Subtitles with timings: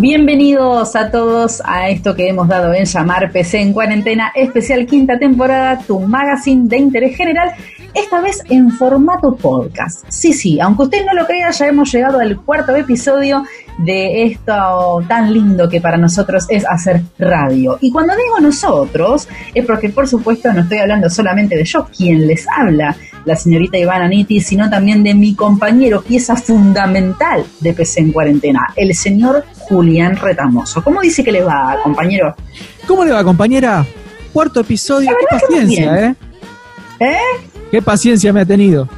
[0.00, 5.18] Bienvenidos a todos a esto que hemos dado en llamar PC en cuarentena, especial quinta
[5.18, 7.50] temporada, tu magazine de interés general,
[7.94, 10.04] esta vez en formato podcast.
[10.08, 13.42] Sí, sí, aunque usted no lo crea, ya hemos llegado al cuarto episodio
[13.78, 17.76] de esto tan lindo que para nosotros es hacer radio.
[17.80, 22.24] Y cuando digo nosotros, es porque por supuesto no estoy hablando solamente de yo, quien
[22.24, 28.00] les habla, la señorita Ivana Niti, sino también de mi compañero, pieza fundamental de PC
[28.00, 30.82] en cuarentena, el señor Julián Retamoso.
[30.82, 32.34] ¿Cómo dice que le va, compañero?
[32.86, 33.86] ¿Cómo le va, compañera?
[34.32, 36.14] Cuarto episodio, qué paciencia, ¿eh?
[37.00, 37.16] ¿Eh?
[37.70, 38.88] Qué paciencia me ha tenido.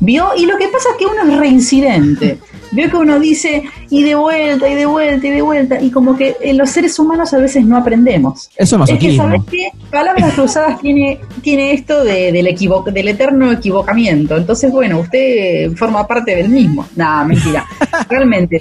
[0.00, 0.30] ¿Vio?
[0.36, 2.38] Y lo que pasa es que uno es reincidente.
[2.72, 3.62] Veo que uno dice
[3.94, 6.98] y de vuelta y de vuelta y de vuelta y como que en los seres
[6.98, 8.50] humanos a veces no aprendemos.
[8.56, 13.52] Eso Es que sabes qué, palabras cruzadas tiene tiene esto de, del equivo del eterno
[13.52, 14.36] equivocamiento.
[14.36, 16.84] Entonces bueno, usted forma parte del mismo.
[16.96, 17.64] Nada, mentira.
[18.08, 18.60] realmente,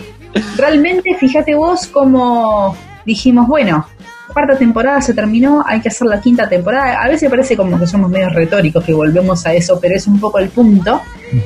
[0.56, 3.88] realmente fíjate vos como dijimos bueno
[4.32, 7.02] cuarta temporada se terminó, hay que hacer la quinta temporada.
[7.02, 10.20] A veces parece como que somos medio retóricos, que volvemos a eso, pero es un
[10.20, 11.02] poco el punto.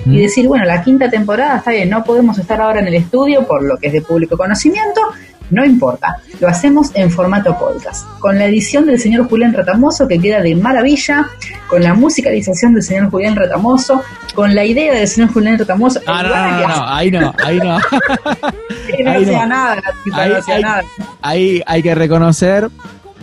[0.06, 3.48] Y decir, bueno, la quinta temporada está bien, no podemos estar ahora en el estudio
[3.48, 5.02] por lo que es de público conocimiento,
[5.50, 10.20] no importa, lo hacemos en formato podcast, con la edición del señor Julián Retamoso que
[10.20, 11.28] queda de maravilla,
[11.68, 14.02] con la musicalización del señor Julián Retamoso,
[14.36, 16.02] con la idea del señor Julián Retamoso.
[16.06, 17.80] Ah, no, no, no, ahí no, ahí no.
[19.04, 19.82] no hacía nada,
[20.14, 20.84] ahí, no nada.
[21.22, 22.70] Ahí hay que reconocer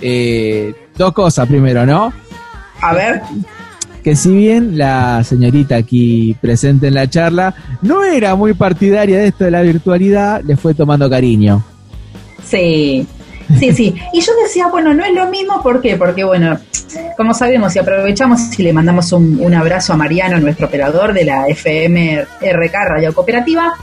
[0.00, 2.12] eh, dos cosas primero, ¿no?
[2.80, 3.22] A ver.
[4.02, 9.28] Que si bien la señorita aquí presente en la charla no era muy partidaria de
[9.28, 11.64] esto de la virtualidad, le fue tomando cariño.
[12.44, 13.06] Sí,
[13.58, 13.94] sí, sí.
[14.12, 15.96] Y yo decía, bueno, no es lo mismo, ¿por qué?
[15.96, 16.58] Porque, bueno,
[17.16, 21.46] como sabemos, si aprovechamos y le mandamos un, abrazo a Mariano, nuestro operador de la
[21.48, 23.74] FMRK Radio Cooperativa,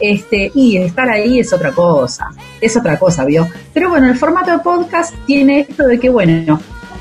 [0.00, 3.48] este, y estar ahí es otra cosa, es otra cosa, ¿vio?
[3.72, 6.60] Pero bueno, el formato de podcast tiene esto de que, bueno,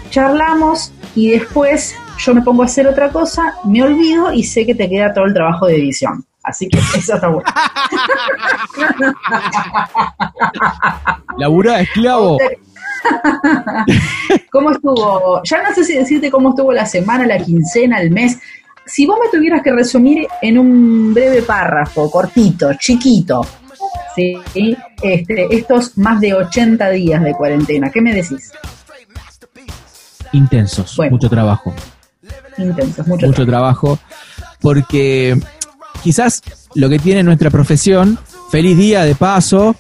[0.10, 4.76] charlamos y después yo me pongo a hacer otra cosa, me olvido y sé que
[4.76, 6.26] te queda todo el trabajo de edición.
[6.44, 7.50] Así que eso está bueno.
[11.38, 12.38] Labura esclavo.
[14.52, 15.42] ¿Cómo estuvo?
[15.44, 18.40] Ya no sé si decirte cómo estuvo la semana, la quincena, el mes.
[18.86, 23.46] Si vos me tuvieras que resumir en un breve párrafo, cortito, chiquito,
[24.16, 24.38] ¿sí?
[25.02, 28.52] este, estos más de 80 días de cuarentena, ¿qué me decís?
[30.34, 31.74] Intensos, mucho trabajo.
[32.58, 34.00] Intensos, mucho, mucho trabajo.
[34.60, 35.40] Porque
[36.04, 36.42] quizás
[36.76, 38.20] lo que tiene nuestra profesión,
[38.50, 39.76] feliz día de paso,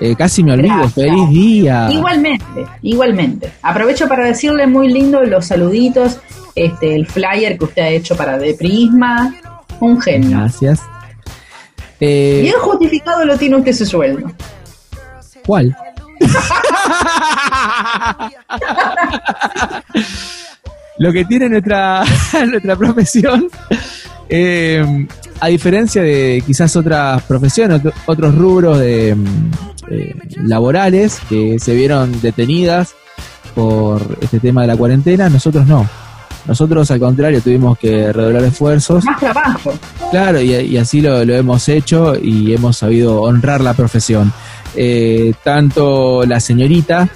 [0.00, 1.88] eh, casi me olvido, feliz día.
[1.90, 3.52] Igualmente, igualmente.
[3.62, 6.18] Aprovecho para decirle muy lindo los saluditos,
[6.54, 9.34] este, el flyer que usted ha hecho para De Prisma,
[9.80, 10.38] un genio.
[10.38, 10.80] Gracias.
[12.00, 14.30] Eh, Bien justificado lo tiene usted su sueldo.
[15.44, 15.76] ¿Cuál?
[20.98, 22.04] lo que tiene nuestra,
[22.46, 23.48] nuestra profesión
[24.28, 25.06] eh,
[25.40, 29.50] a diferencia de quizás otras profesiones, otros rubros de, mm,
[29.90, 32.94] eh, laborales que se vieron detenidas
[33.54, 35.88] por este tema de la cuarentena, nosotros no.
[36.46, 39.04] Nosotros, al contrario, tuvimos que redoblar esfuerzos.
[39.04, 39.74] Más trabajo.
[40.10, 44.32] Claro, y, así lo, hemos hecho y hemos sabido honrar la profesión.
[44.74, 47.08] Eh, tanto la señorita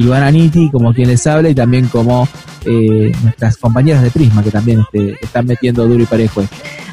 [0.00, 2.26] Ivana Niti, como quien les habla, y también como
[2.64, 6.42] eh, nuestras compañeras de Prisma, que también este, están metiendo duro y parejo.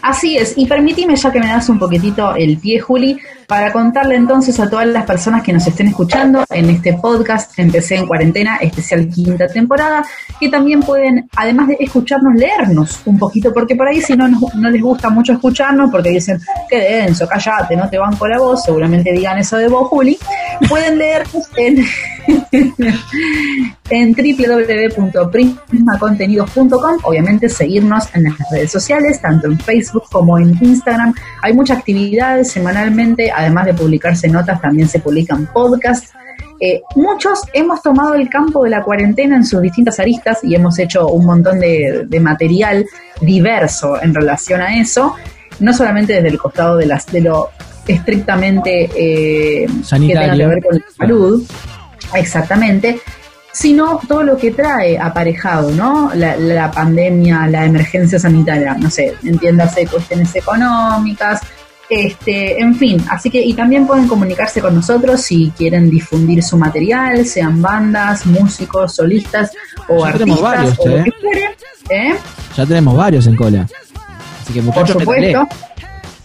[0.07, 4.16] Así es, y permíteme ya que me das un poquitito el pie, Juli, para contarle
[4.16, 8.56] entonces a todas las personas que nos estén escuchando en este podcast Empecé en Cuarentena,
[8.56, 10.06] especial quinta temporada,
[10.40, 14.69] que también pueden, además de escucharnos, leernos un poquito, porque por ahí si no, no
[14.69, 16.39] les gusta mucho escucharnos, porque dicen,
[16.69, 20.18] qué denso, callate, no te banco la voz, seguramente digan eso de vos, Juli,
[20.69, 21.86] pueden leernos en,
[23.89, 31.16] en www.prismacontenidos.com, obviamente seguirnos en las redes sociales, tanto en Facebook como en Instagram.
[31.42, 36.12] Hay muchas actividades semanalmente, además de publicarse notas, también se publican podcasts.
[36.60, 40.80] Eh, muchos hemos tomado el campo de la cuarentena en sus distintas aristas y hemos
[40.80, 42.86] hecho un montón de, material
[43.22, 45.16] diverso en relación a eso,
[45.60, 47.50] no solamente desde el costado de, las, de lo
[47.88, 51.44] estrictamente eh, que tenga que ver con la salud,
[52.16, 53.00] exactamente,
[53.57, 56.12] sino todo lo que trae aparejado, ¿no?
[56.13, 61.42] La, pandemia, la emergencia sanitaria, no sé, entiéndase cuestiones económicas,
[61.89, 66.56] este, en fin, así que y también pueden comunicarse con nosotros si quieren difundir su
[66.56, 69.51] material, sean bandas, músicos, solistas
[69.88, 71.03] o ya artistas varios, o lo ¿eh?
[71.06, 71.50] que quieren,
[71.89, 72.15] ¿eh?
[72.56, 73.65] Ya tenemos varios en cola.
[74.44, 75.48] Así que muchachos, Por supuesto.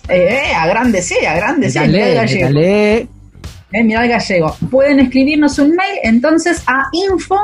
[0.09, 3.09] Eh, eh, a grande sí, a grande sí.
[3.73, 4.55] Eh, mira el gallego.
[4.71, 7.39] Pueden escribirnos un mail entonces a info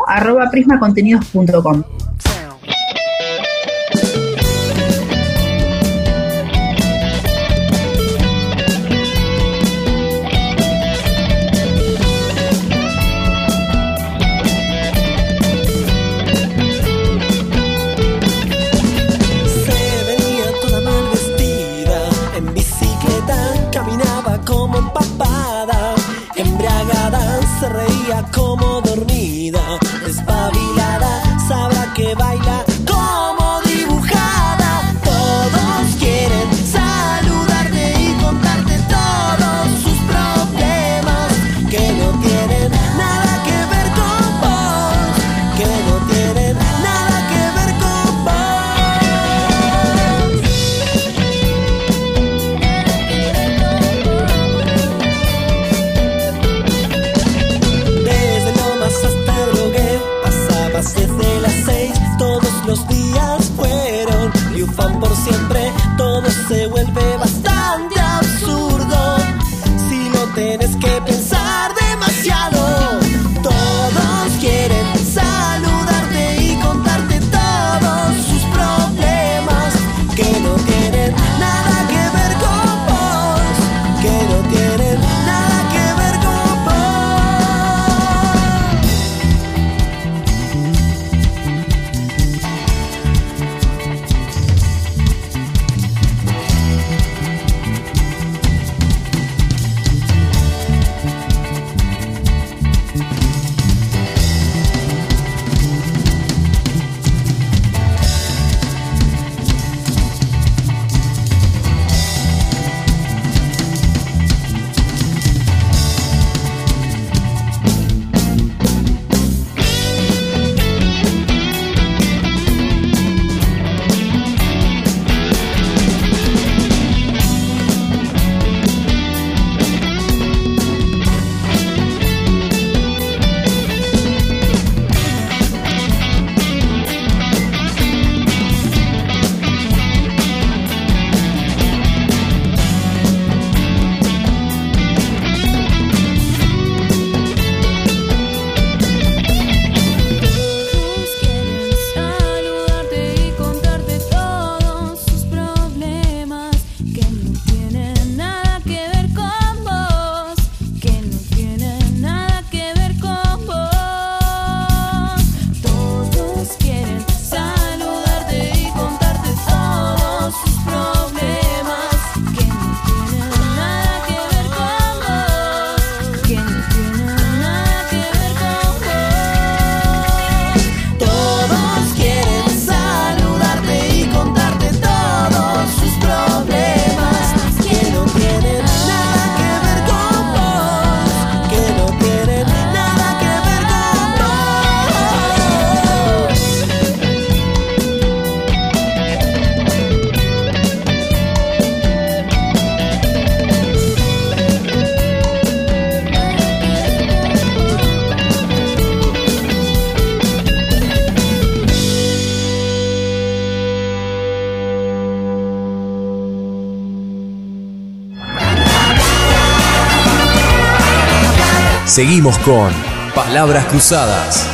[222.29, 222.71] Seguimos con
[223.15, 224.51] Palabras Cruzadas.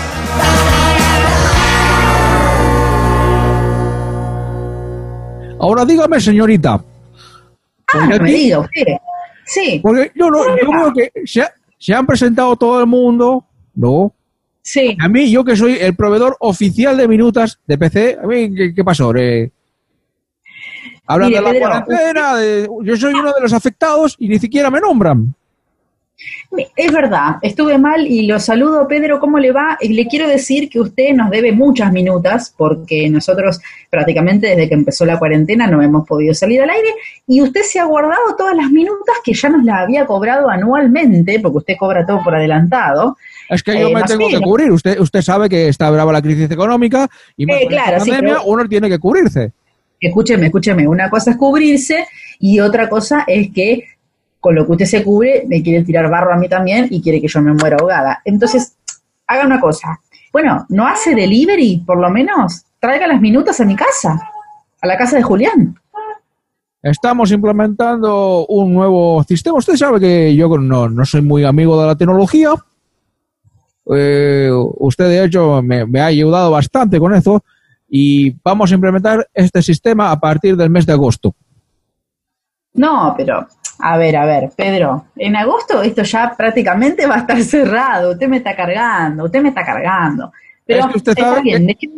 [5.59, 6.85] Ahora dígame, señorita.
[7.93, 8.29] Ah, me.
[9.47, 9.81] Sí.
[9.83, 14.13] Porque yo, no, yo veo que se, han presentado todo el mundo, ¿no?
[14.63, 14.97] Sí.
[15.01, 18.85] A mí, yo que soy el proveedor oficial de minutas de PC, a mí, ¿qué,
[18.85, 19.13] pasó?
[21.07, 22.35] hablan de la cuarentena,
[22.83, 25.35] yo soy uno de los afectados y ni siquiera me nombran.
[26.77, 29.77] Es verdad, estuve mal y lo saludo, Pedro, ¿cómo le va?
[29.81, 34.75] Y le quiero decir que usted nos debe muchas minutas porque nosotros prácticamente desde que
[34.75, 36.89] empezó la cuarentena no hemos podido salir al aire
[37.27, 41.41] y usted se ha guardado todas las minutas que ya nos las había cobrado anualmente,
[41.41, 43.17] porque usted cobra todo por adelantado.
[43.51, 46.23] Es que yo eh, me tengo que cubrir, usted, usted sabe que está brava la
[46.23, 49.53] crisis económica y más eh, claro, pandemia, uno tiene que cubrirse.
[50.01, 52.07] Escúcheme, escúcheme, una cosa es cubrirse
[52.39, 53.94] y otra cosa es que
[54.45, 57.19] con lo que usted se cubre, me quiere tirar barro a mí también y quiere
[57.19, 58.21] que yo me muera ahogada.
[58.27, 58.77] Entonces,
[59.27, 59.99] haga una cosa.
[60.35, 62.67] Bueno, ¿no hace delivery, por lo menos?
[62.79, 64.21] Traiga las minutas a mi casa,
[64.83, 65.75] a la casa de Julián.
[66.83, 69.57] estamos implementando un nuevo sistema.
[69.57, 72.51] Usted sabe que yo no, no soy muy amigo de la tecnología.
[73.97, 77.43] Eh, usted, de hecho, me, me ha ayudado bastante con eso
[77.89, 81.35] y vamos a implementar este sistema a partir del mes de agosto.
[82.75, 83.49] No, pero
[83.79, 88.13] a ver, a ver, Pedro, en agosto esto ya prácticamente va a estar cerrado.
[88.13, 90.33] Usted me está cargando, usted me está cargando.
[90.67, 91.89] Pero Es que usted está bien, que-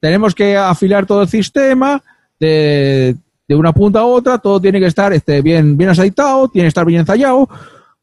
[0.00, 2.02] Tenemos que afilar todo el sistema
[2.40, 3.16] de,
[3.48, 6.68] de una punta a otra, todo tiene que estar este, bien, bien aceitado, tiene que
[6.68, 7.48] estar bien ensayado,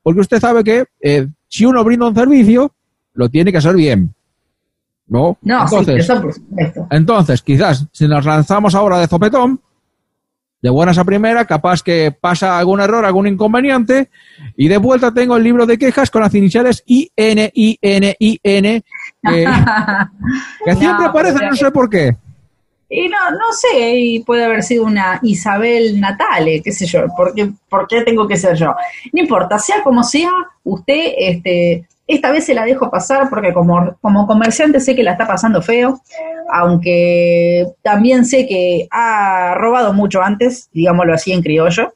[0.04, 2.72] porque usted sabe que eh, si uno brinda un servicio,
[3.14, 4.14] lo tiene que hacer bien.
[5.08, 5.38] ¿No?
[5.42, 6.88] No, sí, entonces, eso por supuesto.
[6.90, 9.60] entonces, quizás si nos lanzamos ahora de sopetón,
[10.62, 14.10] de buenas a primera, capaz que pasa algún error, algún inconveniente,
[14.56, 18.16] y de vuelta tengo el libro de quejas con las iniciales I, N, I, N,
[18.20, 18.84] I, N,
[19.24, 22.16] que, No, siempre aparecen, pero- no sé por qué.
[22.94, 27.34] Y no, no sé, y puede haber sido una Isabel Natale, qué sé yo, ¿por
[27.34, 28.76] qué, por qué tengo que ser yo?
[29.14, 30.30] No importa, sea como sea,
[30.66, 35.12] usted, este, esta vez se la dejo pasar porque como, como comerciante sé que la
[35.14, 36.00] está pasando feo,
[36.54, 41.94] aunque también sé que ha robado mucho antes, digámoslo así en criollo,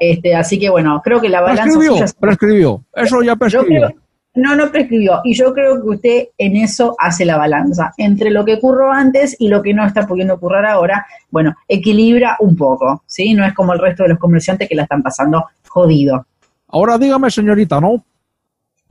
[0.00, 2.84] este, así que bueno, creo que la balanza Prescribió, prescribió.
[2.94, 3.86] Eso ya Yo prescribió.
[3.88, 4.02] creo-
[4.34, 5.20] no, no prescribió.
[5.24, 7.92] Y yo creo que usted en eso hace la balanza.
[7.98, 12.36] Entre lo que ocurrió antes y lo que no está pudiendo ocurrir ahora, bueno, equilibra
[12.40, 13.34] un poco, ¿sí?
[13.34, 16.24] No es como el resto de los comerciantes que la están pasando jodido.
[16.68, 18.02] Ahora dígame, señorita, ¿no?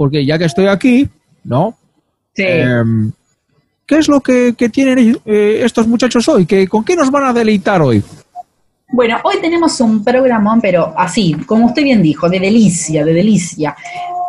[0.01, 1.07] Porque ya que estoy aquí,
[1.43, 1.77] ¿no?
[2.33, 2.41] Sí.
[2.43, 3.11] Em,
[3.85, 6.47] ¿Qué es lo que, que tienen eh, estos muchachos hoy?
[6.47, 8.03] ¿Qué, ¿Con qué nos van a deleitar hoy?
[8.91, 13.75] Bueno, hoy tenemos un programón, pero así, como usted bien dijo, de delicia, de delicia.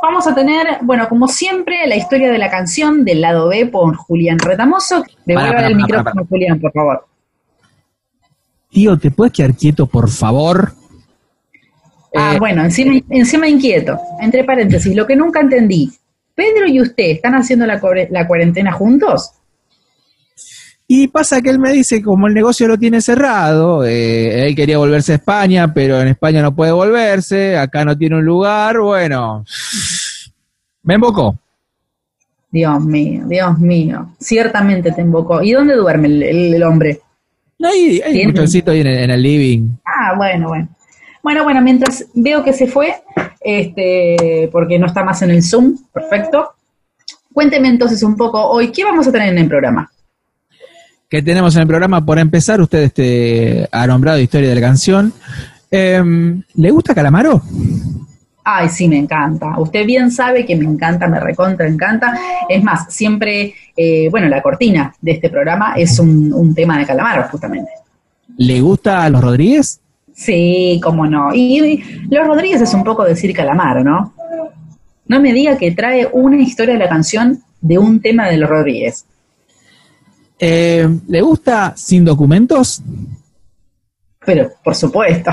[0.02, 3.96] Vamos a tener, bueno, como siempre, la historia de la canción del lado B por
[3.96, 5.02] Julián Retamoso.
[5.24, 6.26] Para, el para, micrófono, para.
[6.26, 7.06] Julián, por favor.
[8.68, 10.74] Tío, ¿te puedes quedar quieto, por favor?
[12.14, 13.98] Ah, Eh, bueno, encima, encima inquieto.
[14.20, 15.90] Entre paréntesis, lo que nunca entendí.
[16.34, 19.30] ¿Pedro y usted están haciendo la, cuare- la cuarentena juntos?
[20.86, 24.76] Y pasa que él me dice, como el negocio lo tiene cerrado, eh, él quería
[24.76, 29.44] volverse a España, pero en España no puede volverse, acá no tiene un lugar, bueno,
[30.82, 31.38] me embocó.
[32.50, 34.14] Dios mío, Dios mío.
[34.20, 35.42] Ciertamente te invocó.
[35.42, 37.00] ¿Y dónde duerme el, el- el hombre?
[37.62, 39.68] Ahí, hay un colchoncito ahí en el, en el living.
[39.86, 40.68] Ah, bueno, bueno.
[41.22, 42.94] Bueno, bueno, mientras veo que se fue,
[43.40, 46.52] este, porque no está más en el Zoom, perfecto.
[47.32, 49.90] Cuénteme entonces un poco hoy, ¿qué vamos a tener en el programa?
[51.12, 52.02] que tenemos en el programa.
[52.02, 55.12] Por empezar, usted este, ha nombrado historia de la canción.
[55.70, 57.42] Em, ¿Le gusta Calamaro?
[58.42, 59.58] Ay, sí, me encanta.
[59.58, 62.18] Usted bien sabe que me encanta, me recontra encanta.
[62.48, 66.86] Es más, siempre, eh, bueno, la cortina de este programa es un, un tema de
[66.86, 67.70] Calamaro, justamente.
[68.38, 69.81] ¿Le gusta a los Rodríguez?
[70.14, 71.34] Sí, cómo no.
[71.34, 74.14] Y, Los Rodríguez es un poco decir Calamaro, ¿no?
[75.06, 78.48] No me diga que trae una historia de la canción de un tema de los
[78.48, 79.04] Rodríguez.
[80.38, 82.82] Eh, ¿Le gusta Sin Documentos?
[84.24, 85.30] Pero, por supuesto.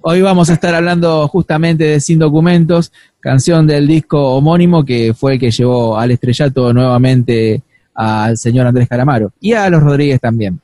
[0.00, 5.34] Hoy vamos a estar hablando justamente de Sin Documentos, canción del disco homónimo que fue
[5.34, 7.62] el que llevó al estrellato nuevamente
[7.94, 10.60] al señor Andrés Calamaro y a los Rodríguez también.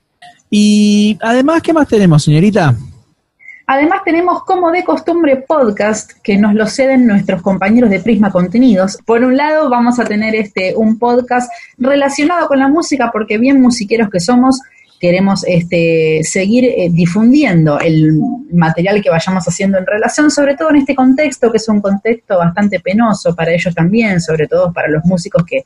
[0.51, 2.75] Y además, ¿qué más tenemos, señorita?
[3.67, 8.99] Además tenemos como de costumbre podcast que nos lo ceden nuestros compañeros de Prisma Contenidos.
[9.07, 13.63] Por un lado vamos a tener este un podcast relacionado con la música porque bien
[13.63, 14.61] musiqueros que somos
[15.01, 18.13] queremos este seguir eh, difundiendo el
[18.53, 22.39] material que vayamos haciendo en relación, sobre todo en este contexto que es un contexto
[22.39, 25.65] bastante penoso para ellos también, sobre todo para los músicos que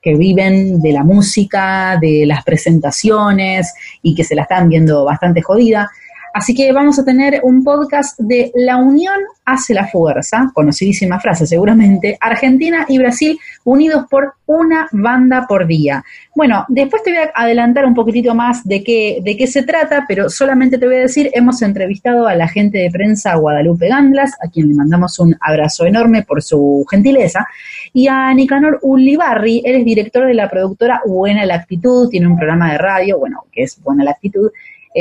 [0.00, 5.42] que viven de la música, de las presentaciones y que se la están viendo bastante
[5.42, 5.90] jodida.
[6.34, 11.46] Así que vamos a tener un podcast de La Unión hace la fuerza, conocidísima frase
[11.46, 16.04] seguramente, Argentina y Brasil unidos por una banda por día.
[16.34, 20.04] Bueno, después te voy a adelantar un poquitito más de qué, de qué se trata,
[20.06, 24.32] pero solamente te voy a decir, hemos entrevistado a la gente de prensa Guadalupe Gandlas,
[24.42, 27.46] a quien le mandamos un abrazo enorme por su gentileza,
[27.92, 32.36] y a Nicanor Ulibarri, él es director de la productora Buena la Actitud, tiene un
[32.36, 34.50] programa de radio, bueno, que es Buena la Actitud,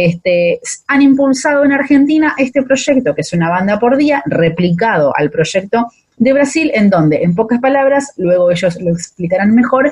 [0.05, 5.31] este, han impulsado en Argentina este proyecto, que es una banda por día, replicado al
[5.31, 5.87] proyecto
[6.17, 9.91] de Brasil, en donde, en pocas palabras, luego ellos lo explicarán mejor,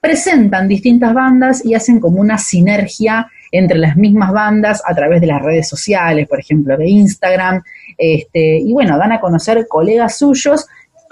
[0.00, 5.26] presentan distintas bandas y hacen como una sinergia entre las mismas bandas a través de
[5.26, 7.62] las redes sociales, por ejemplo, de Instagram,
[7.98, 10.66] este, y bueno, dan a conocer colegas suyos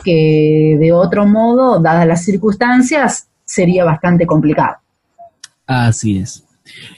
[0.05, 4.77] que de otro modo, dadas las circunstancias, sería bastante complicado.
[5.67, 6.48] Así es.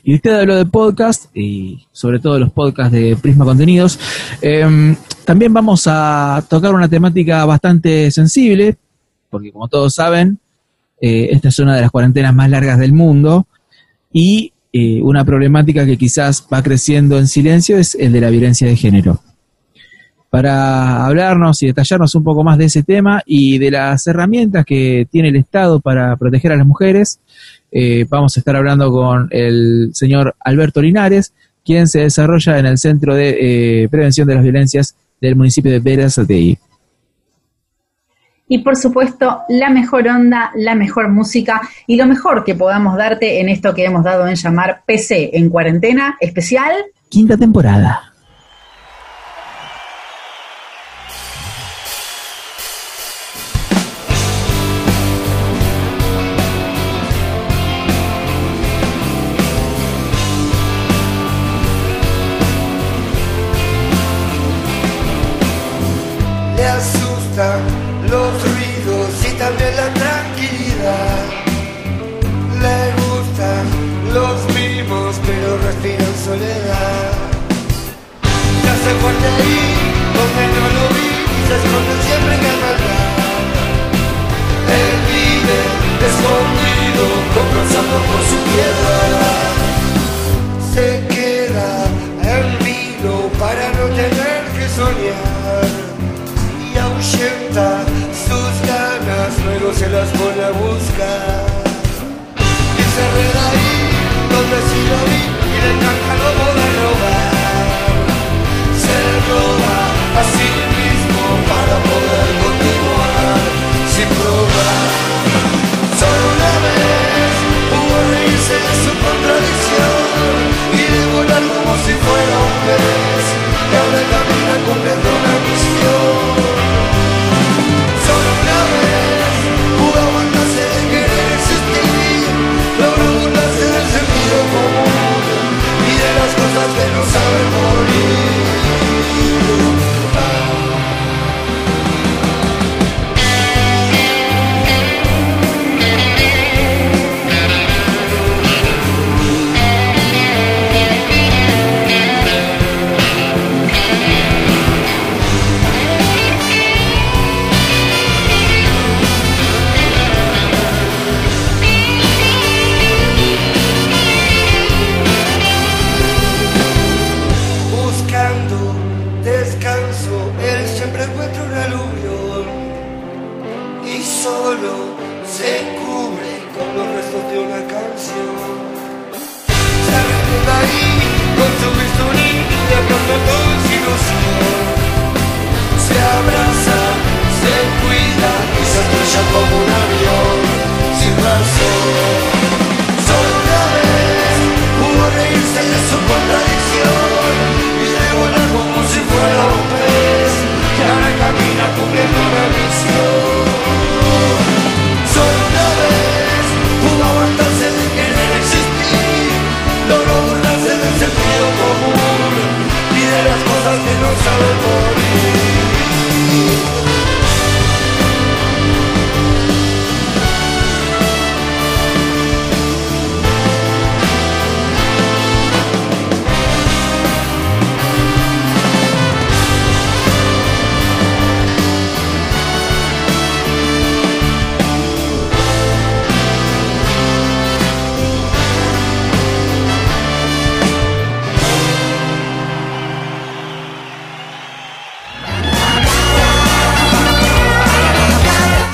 [0.02, 3.98] Y usted habló de podcast y sobre todo los podcasts de Prisma Contenidos.
[4.40, 8.76] Em, también vamos a tocar una temática bastante sensible,
[9.28, 10.38] porque como todos saben,
[11.00, 13.46] eh, esta es una de las cuarentenas más largas del mundo
[14.12, 18.66] y eh, una problemática que quizás va creciendo en silencio es el de la violencia
[18.66, 19.20] de género.
[20.30, 25.06] Para hablarnos y detallarnos un poco más de ese tema y de las herramientas que
[25.10, 27.20] tiene el Estado para proteger a las mujeres,
[27.72, 31.32] eh, vamos a estar hablando con el señor Alberto Linares,
[31.64, 36.58] quien se desarrolla en el Centro de Prevención de las Violencias del municipio de Verazategui
[38.50, 43.40] y por supuesto la mejor onda, la mejor música y lo mejor que podamos darte
[43.40, 46.72] en esto que hemos dado en llamar PC en cuarentena especial.
[47.08, 48.09] Quinta temporada.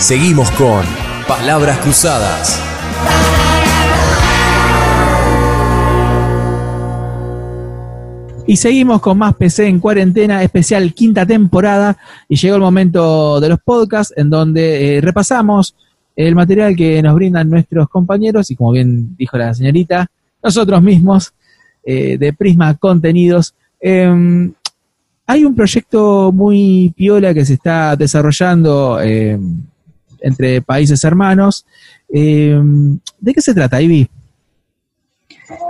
[0.06, 0.84] Seguimos con
[1.26, 2.62] Palabras Cruzadas.
[8.46, 11.98] Y seguimos con más PC en cuarentena, especial quinta temporada.
[12.28, 15.74] Y llegó el momento de los podcasts en donde eh, repasamos
[16.14, 20.06] el material que nos brindan nuestros compañeros y como bien dijo la señorita,
[20.40, 21.34] nosotros mismos
[21.84, 23.56] eh, de Prisma Contenidos.
[23.80, 24.52] Em,
[25.26, 29.62] hay un proyecto muy piola que se está desarrollando em,
[30.20, 31.66] entre países hermanos.
[32.12, 32.60] Eh,
[33.20, 34.08] ¿De qué se trata, Ivy?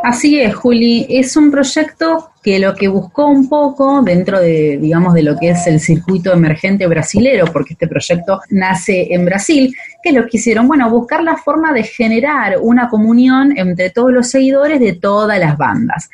[0.02, 1.06] Así es, Juli.
[1.09, 5.50] Es un proyecto que lo que buscó un poco dentro de, digamos, de lo que
[5.50, 10.68] es el circuito emergente brasilero, porque este proyecto nace en Brasil, que lo que hicieron,
[10.68, 15.59] bueno, buscar la forma de generar una comunión entre todos los seguidores de todas las
[15.59, 16.09] bandas.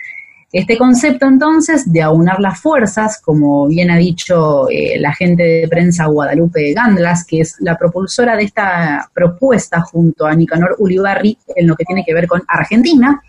[0.52, 5.68] Este concepto entonces de aunar las fuerzas, como bien ha dicho eh, la gente de
[5.68, 11.66] prensa Guadalupe Gandlas, que es la propulsora de esta propuesta junto a Nicanor Ulibarri en
[11.66, 13.22] lo que tiene que ver con Argentina,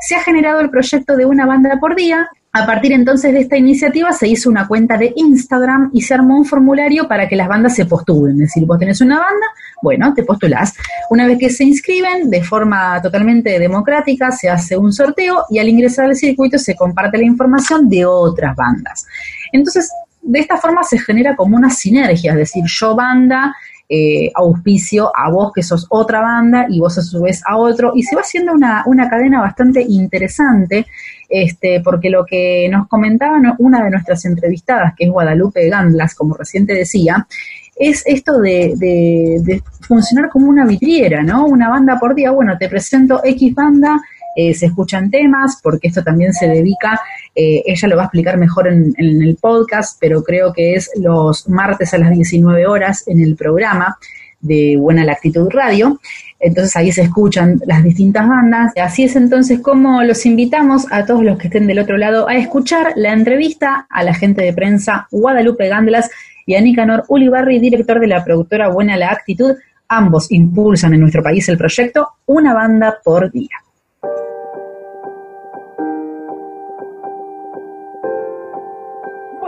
[0.00, 2.30] se ha generado el proyecto de una banda por día.
[2.54, 6.36] A partir entonces de esta iniciativa se hizo una cuenta de Instagram y se armó
[6.36, 8.34] un formulario para que las bandas se postulen.
[8.42, 9.46] Es decir, vos tenés una banda,
[9.80, 10.74] bueno, te postulás.
[11.08, 15.68] Una vez que se inscriben, de forma totalmente democrática, se hace un sorteo y al
[15.70, 19.06] ingresar al circuito se comparte la información de otras bandas.
[19.50, 23.56] Entonces, de esta forma se genera como una sinergia, es decir, yo banda
[23.88, 27.92] eh, auspicio a vos que sos otra banda y vos a su vez a otro,
[27.94, 30.86] y se va haciendo una, una cadena bastante interesante,
[31.34, 36.34] este, porque lo que nos comentaba una de nuestras entrevistadas, que es Guadalupe Gandlas, como
[36.34, 37.26] reciente decía,
[37.74, 41.46] es esto de, de, funcionar como una vidriera, ¿no?
[41.46, 43.98] Una banda por día, bueno, te presento X banda,
[44.36, 47.00] eh, se escuchan temas, porque esto también se dedica,
[47.34, 51.48] eh, ella lo va a explicar mejor en, el podcast, pero creo que es los
[51.48, 53.96] martes a las 19 horas en el programa
[54.38, 55.98] de Buena la Actitud Radio.
[56.42, 58.72] Entonces ahí se escuchan las distintas bandas.
[58.76, 62.34] Así es entonces como los invitamos a todos los que estén del otro lado a
[62.34, 66.10] escuchar la entrevista a la gente de prensa Guadalupe Gándelas
[66.44, 69.54] y a Nicanor Ulibarri, director de la productora Buena la Actitud.
[69.86, 73.62] Ambos impulsan en nuestro país el proyecto Una banda por día.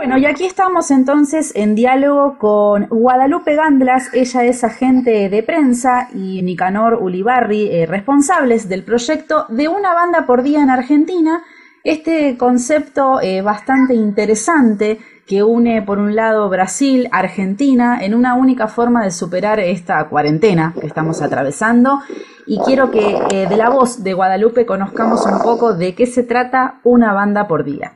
[0.05, 6.09] Bueno, y aquí estamos entonces en diálogo con Guadalupe Gandlas, ella es agente de prensa,
[6.13, 11.41] y Nicanor Ulibarri, eh, responsables del proyecto de una banda por día en Argentina.
[11.83, 18.67] Este concepto eh, bastante interesante que une por un lado Brasil, Argentina, en una única
[18.67, 22.01] forma de superar esta cuarentena que estamos atravesando.
[22.45, 26.21] Y quiero que eh, de la voz de Guadalupe conozcamos un poco de qué se
[26.21, 27.93] trata una banda por día.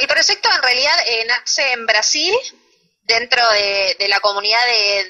[0.00, 2.34] El proyecto en realidad eh, nace en Brasil,
[3.04, 4.60] dentro de, la comunidad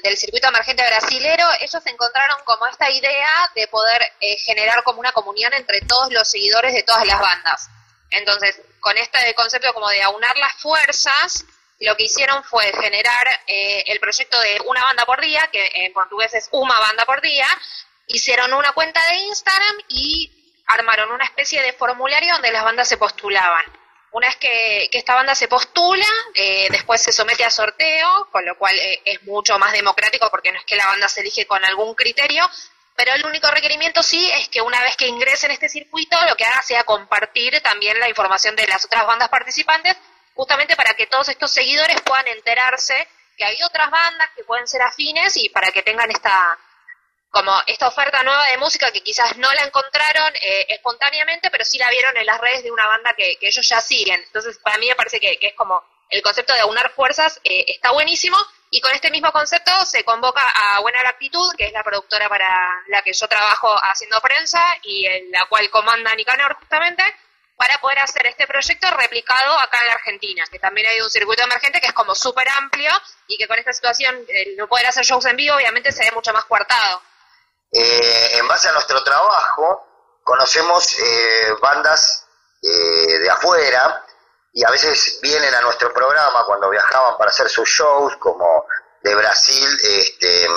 [0.03, 1.47] del circuito emergente brasilero.
[1.59, 6.29] Ellos encontraron como esta idea de poder eh, generar como una comunión entre todos los
[6.29, 7.69] seguidores de todas las bandas.
[8.11, 11.45] Entonces, con este concepto como de aunar las fuerzas,
[11.79, 15.93] lo que hicieron fue generar eh, el proyecto de una banda por día, que en
[15.93, 17.47] portugués es una banda por día,
[18.07, 22.97] hicieron una cuenta de Instagram y armaron una especie de formulario donde las bandas se
[22.97, 23.84] postulaban.
[24.15, 28.57] Una vez que, esta banda se postula, eh, después se somete a sorteo, con lo
[28.57, 31.65] cual eh, es mucho más democrático porque no es que la banda se elige con
[31.65, 32.49] algún criterio,
[32.95, 36.37] pero el único requerimiento sí es que una vez que ingrese en este circuito, lo
[36.37, 39.97] que haga sea compartir también la información de las otras bandas participantes,
[40.33, 44.81] justamente para que todos estos seguidores puedan enterarse que hay otras bandas que pueden ser
[44.81, 46.57] afines y para que tengan esta
[47.35, 51.77] como esta oferta nueva de música que quizás no la encontraron eh, espontáneamente, pero sí
[51.77, 54.23] la vieron en las redes de una banda que, ellos ya siguen.
[54.23, 57.91] Entonces, para mí me parece que, es como el concepto de aunar fuerzas eh, está
[57.91, 58.37] buenísimo
[58.69, 62.47] y con este mismo concepto se convoca a Buena Actitud, que es la productora para
[62.87, 67.03] la que yo trabajo haciendo prensa y en la cual comanda Nicanor justamente,
[67.57, 71.43] para poder hacer este proyecto replicado acá en la Argentina, que también hay un circuito
[71.43, 72.91] emergente que es como súper amplio
[73.27, 76.11] y que con esta situación, eh, no poder hacer shows en vivo, obviamente se ve
[76.13, 77.01] mucho más coartado.
[77.77, 79.85] Eh, en base a nuestro trabajo,
[80.23, 82.25] conocemos eh, bandas
[82.61, 84.01] eh, de afuera
[84.53, 88.65] y a veces vienen a nuestro programa cuando viajaban para hacer sus shows, como
[89.03, 90.47] de Brasil, este,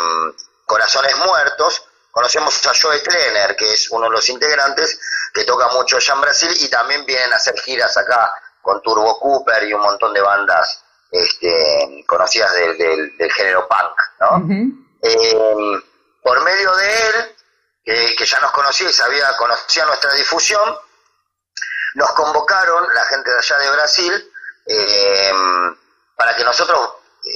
[0.65, 1.89] Corazones Muertos.
[2.13, 5.01] Conocemos a Joe Klenner, que es uno de los integrantes,
[5.35, 9.19] que toca mucho allá en Brasil y también vienen a hacer giras acá con Turbo
[9.19, 14.47] Cooper y un montón de bandas este, conocidas del, género punk, ¿no?
[16.23, 17.37] Por medio de él,
[18.17, 20.79] que, ya nos conocía y sabía, conocía nuestra difusión,
[21.95, 24.33] nos convocaron, la gente de allá de Brasil,
[24.67, 25.33] eh,
[26.15, 26.91] para que nosotros
[27.25, 27.31] eh,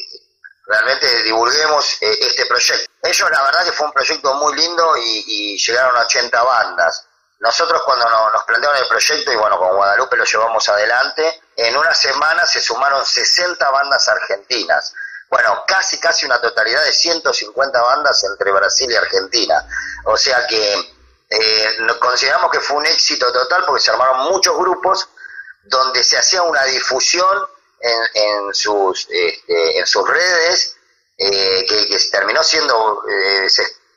[0.67, 2.91] realmente divulguemos eh, este proyecto.
[3.03, 7.07] Ellos la verdad que fue un proyecto muy lindo y, llegaron a 80 bandas.
[7.41, 11.95] Nosotros cuando nos plantearon el proyecto y bueno, con Guadalupe lo llevamos adelante, en una
[11.95, 14.95] semana se sumaron 60 bandas argentinas
[15.33, 19.67] bueno, casi, casi una totalidad de 150 bandas entre Brasil y Argentina.
[20.05, 20.75] O sea que
[21.31, 25.09] eh, consideramos que fue un éxito total porque se armaron muchos grupos
[25.65, 27.39] donde se hacía una difusión
[27.81, 30.77] en, sus, este, en sus redes
[31.17, 33.49] eh, que, terminó siendo, eh,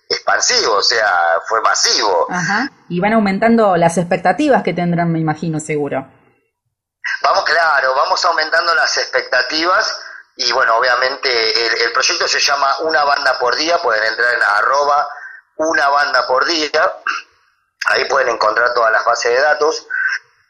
[0.08, 1.20] expansivo, o sea,
[1.50, 2.28] fue masivo.
[2.30, 2.72] Ajá.
[2.88, 6.08] Y van aumentando las expectativas que tendrán, me imagino, seguro.
[7.24, 10.05] Vamos, claro, vamos aumentando las expectativas
[10.38, 15.08] y bueno, obviamente el, proyecto se llama Una Banda por Día, pueden entrar en arroba
[15.58, 16.94] una banda por día,
[17.86, 19.88] ahí pueden encontrar todas las bases de datos.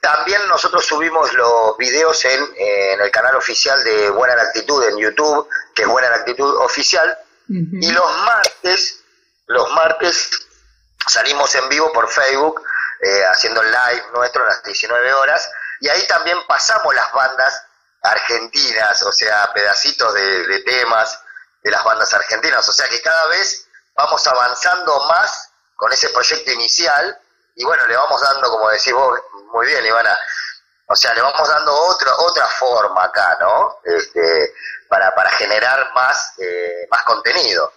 [0.02, 5.48] También nosotros subimos los videos en, en el canal oficial de Buena Actitud en YouTube,
[5.76, 7.18] que es Buena Actitud Oficial,
[7.48, 9.04] y los martes,
[9.46, 10.48] los martes
[11.08, 12.64] salimos en vivo por Facebook,
[13.02, 17.65] eh, haciendo el live nuestro a las 19 horas, y ahí también pasamos las bandas
[18.06, 21.20] argentinas, o sea, pedacitos de, temas
[21.64, 26.52] de las bandas argentinas, o sea que cada vez vamos avanzando más con ese proyecto
[26.52, 27.20] inicial
[27.56, 29.20] y bueno, le vamos dando, como decís vos
[29.52, 30.18] muy bien, Ivana,
[30.88, 33.80] o sea, le vamos dando otra otra forma acá, ¿no?
[33.84, 34.54] Este,
[34.88, 37.74] para, para generar más, eh, más contenido.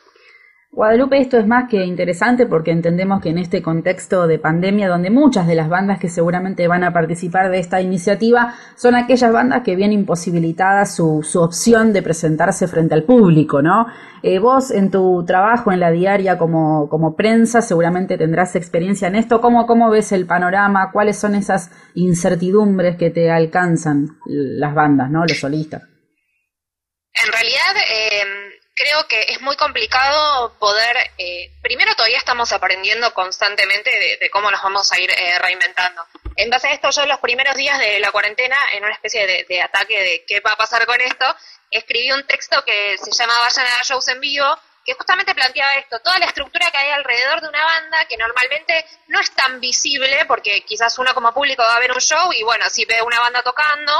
[0.70, 5.10] Guadalupe, esto es más que interesante porque entendemos que en este contexto de pandemia, donde
[5.10, 9.62] muchas de las bandas que seguramente van a participar de esta iniciativa son aquellas bandas
[9.62, 13.86] que vienen imposibilitadas su, su opción de presentarse frente al público, ¿no?
[14.22, 19.16] Eh, vos en tu trabajo en la diaria como, como prensa seguramente tendrás experiencia en
[19.16, 19.40] esto.
[19.40, 20.90] ¿Cómo, ¿Cómo ves el panorama?
[20.92, 25.22] ¿Cuáles son esas incertidumbres que te alcanzan las bandas, ¿no?
[25.22, 25.82] Los solistas.
[25.82, 33.90] En realidad, eh, creo que es muy complicado poder, eh, primero todavía estamos aprendiendo constantemente
[34.20, 36.06] de, cómo nos vamos a ir eh, reinventando.
[36.36, 39.62] En base a esto, yo los primeros días de la cuarentena, en una especie de,
[39.62, 41.24] ataque de qué va a pasar con esto,
[41.72, 44.46] escribí un texto que se llama Vayan a shows en vivo,
[44.86, 48.86] que justamente planteaba esto, toda la estructura que hay alrededor de una banda que normalmente
[49.08, 52.44] no es tan visible, porque quizás uno como público va a ver un show y
[52.44, 53.92] bueno, si ve una banda tocando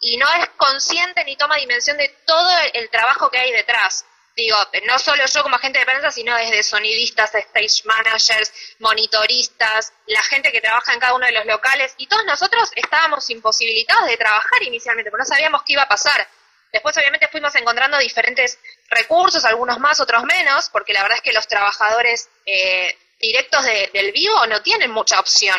[0.00, 4.56] y no es consciente ni toma dimensión de todo el trabajo que hay detrás digo,
[4.86, 10.50] no solo yo como agente de prensa, sino desde sonidistas, stage managers, monitoristas, la gente
[10.52, 14.62] que trabaja en cada uno de los locales, y todos nosotros estábamos imposibilitados de trabajar
[14.62, 16.26] inicialmente, porque no sabíamos qué iba a pasar.
[16.72, 21.32] Después obviamente fuimos encontrando diferentes recursos, algunos más, otros menos, porque la verdad es que
[21.34, 25.58] los trabajadores eh, directos del vivo no tienen mucha opción.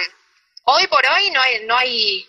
[0.63, 2.27] Hoy por hoy no hay, no hay,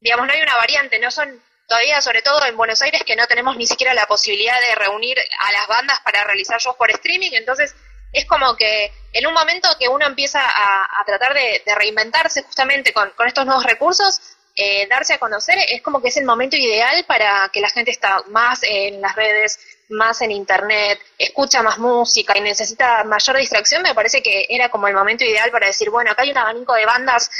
[0.00, 3.26] digamos, no hay una variante, no son todavía, sobre todo en Buenos Aires, que no
[3.26, 7.30] tenemos ni siquiera la posibilidad de reunir a las bandas para realizar shows por streaming,
[7.32, 7.74] entonces
[8.12, 13.10] es como que en un momento que uno empieza a, tratar de, reinventarse justamente con,
[13.26, 14.20] estos nuevos recursos,
[14.54, 17.90] eh, darse a conocer, es como que es el momento ideal para que la gente
[17.90, 23.82] está más en las redes, más en internet, escucha más música y necesita mayor distracción,
[23.82, 26.74] me parece que era como el momento ideal para decir, bueno, acá hay un abanico
[26.74, 27.30] de bandas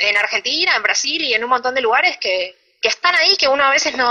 [0.00, 3.48] en Argentina, en Brasil y en un montón de lugares que, que están ahí, que
[3.48, 4.06] uno a veces no,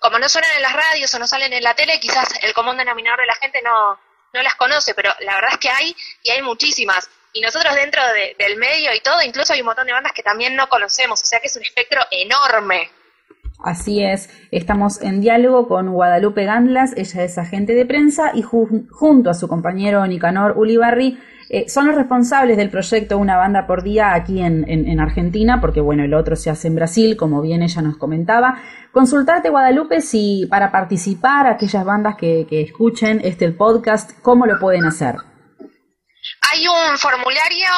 [0.00, 2.76] como no suenan en las radios o no salen en la tele, quizás el común
[2.76, 3.96] denominador de la gente no,
[4.34, 7.08] no las conoce, pero la verdad es que hay y hay muchísimas.
[7.32, 8.02] Y nosotros dentro
[8.36, 11.24] del medio y todo, incluso hay un montón de bandas que también no conocemos, o
[11.24, 12.90] sea que es un espectro enorme.
[13.62, 19.30] Así es, estamos en diálogo con Guadalupe Gandlas, ella es agente de prensa y junto
[19.30, 21.16] a su compañero Nicanor Ulibarri
[21.48, 25.80] eh, son los responsables del proyecto Una Banda por Día aquí en, en, Argentina, porque
[25.80, 28.60] bueno, el otro se hace en Brasil, como bien ella nos comentaba.
[28.92, 34.58] Consultarte, Guadalupe, si para participar aquellas bandas que, que escuchen este el podcast, ¿cómo lo
[34.58, 35.16] pueden hacer?
[36.52, 37.68] Hay un formulario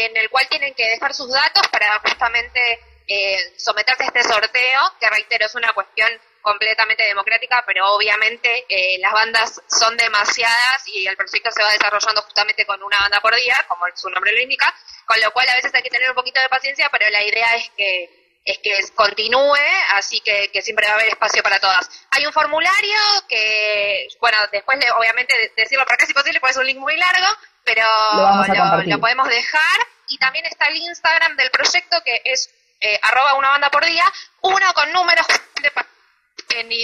[0.00, 2.60] en el cual tienen que dejar sus datos para justamente
[3.06, 6.08] eh, someterse a este sorteo, que reitero, es una cuestión
[6.44, 12.20] completamente democrática, pero obviamente eh, las bandas son demasiadas y el proyecto se va desarrollando
[12.20, 14.72] justamente con una banda por día, como su nombre lo indica,
[15.06, 17.56] con lo cual a veces hay que tener un poquito de paciencia, pero la idea
[17.56, 19.56] es que es que continúe,
[19.92, 21.88] así que, siempre va a haber espacio para todas.
[22.10, 26.66] Hay un formulario que, bueno, después obviamente decirlo por acá si posible, porque es un
[26.66, 27.26] link muy largo,
[27.64, 27.86] pero
[28.84, 29.78] lo, podemos dejar.
[30.08, 34.04] Y también está el Instagram del proyecto que es eh, arroba una banda por día,
[34.42, 35.26] uno con números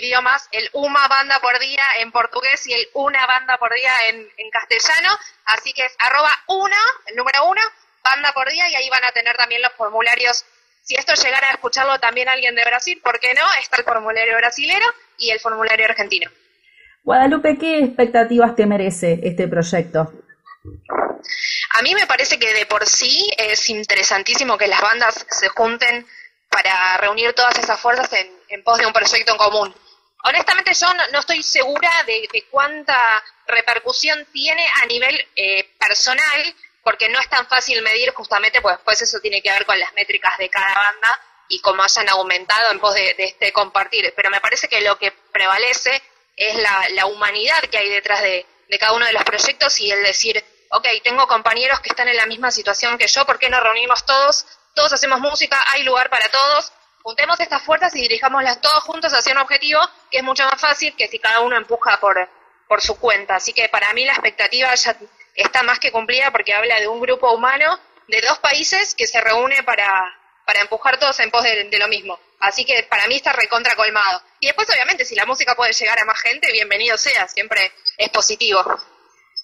[0.04, 4.50] idiomas, el una banda por día en portugués y el una banda por día en,
[4.50, 7.60] castellano, así que es arroba una, el número uno,
[8.02, 10.44] banda por día y ahí van a tener también los formularios.
[10.82, 13.44] Si esto llegara a escucharlo también alguien de Brasil, ¿por qué no?
[13.60, 14.86] Está el formulario brasilero
[15.18, 16.30] y el formulario argentino.
[17.04, 20.12] Guadalupe, ¿qué expectativas te merece este proyecto?
[21.74, 26.06] A mí me parece que de por sí es interesantísimo que las bandas se junten
[26.50, 29.74] para reunir todas esas fuerzas en, en pos de un proyecto en común.
[30.22, 33.00] Honestamente yo no, estoy segura de, cuánta
[33.46, 39.00] repercusión tiene a nivel eh, personal, porque no es tan fácil medir justamente, pues después
[39.00, 42.80] eso tiene que ver con las métricas de cada banda y cómo hayan aumentado en
[42.80, 44.12] pos de, este compartir.
[44.16, 46.02] Pero me parece que lo que prevalece
[46.36, 48.46] es la, humanidad que hay detrás de,
[48.78, 52.26] cada uno de los proyectos y el decir, ok, tengo compañeros que están en la
[52.26, 54.46] misma situación que yo, ¿por qué no reunimos todos?
[54.74, 56.72] Todos hacemos música, hay lugar para todos,
[57.02, 60.94] juntemos estas fuerzas y dirijámoslas todos juntos hacia un objetivo que es mucho más fácil
[60.96, 62.28] que si cada uno empuja por,
[62.68, 63.36] por su cuenta.
[63.36, 64.96] Así que para mí la expectativa ya
[65.34, 69.20] está más que cumplida porque habla de un grupo humano de dos países que se
[69.20, 69.86] reúne para,
[70.44, 72.18] para empujar todos en pos de, lo mismo.
[72.40, 74.22] Así que para mí está recontra colmado.
[74.40, 78.08] Y después, obviamente, si la música puede llegar a más gente, bienvenido sea, siempre es
[78.08, 78.64] positivo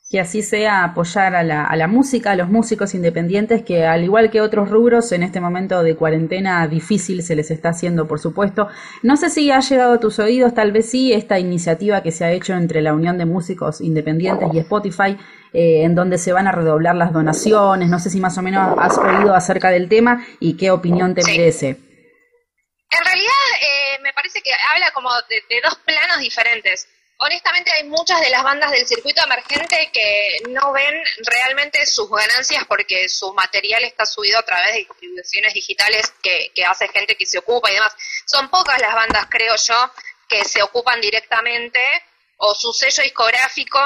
[0.08, 4.04] que así sea apoyar a la, a la música, a los músicos independientes que al
[4.04, 8.20] igual que otros rubros en este momento de cuarentena difícil se les está haciendo, por
[8.20, 8.68] supuesto.
[9.02, 12.24] No sé si ha llegado a tus oídos, tal vez sí, esta iniciativa que se
[12.24, 15.18] ha hecho entre la Unión de Músicos Independientes y Spotify,
[15.52, 17.88] eh, en donde se van a redoblar las donaciones.
[17.88, 21.24] No sé si más o menos has oído acerca del tema y qué opinión te
[21.24, 21.68] merece.
[21.68, 26.86] En realidad, eh, me parece que habla como de dos planos diferentes
[27.18, 32.64] honestamente hay muchas de las bandas del circuito emergente que no ven realmente sus ganancias
[32.66, 37.38] porque su material está subido a través de distribuciones digitales que, hace gente que se
[37.38, 37.94] ocupa y demás.
[38.26, 39.92] Son pocas las bandas, creo yo,
[40.28, 41.80] que se ocupan directamente
[42.38, 43.78] o su sello discográfico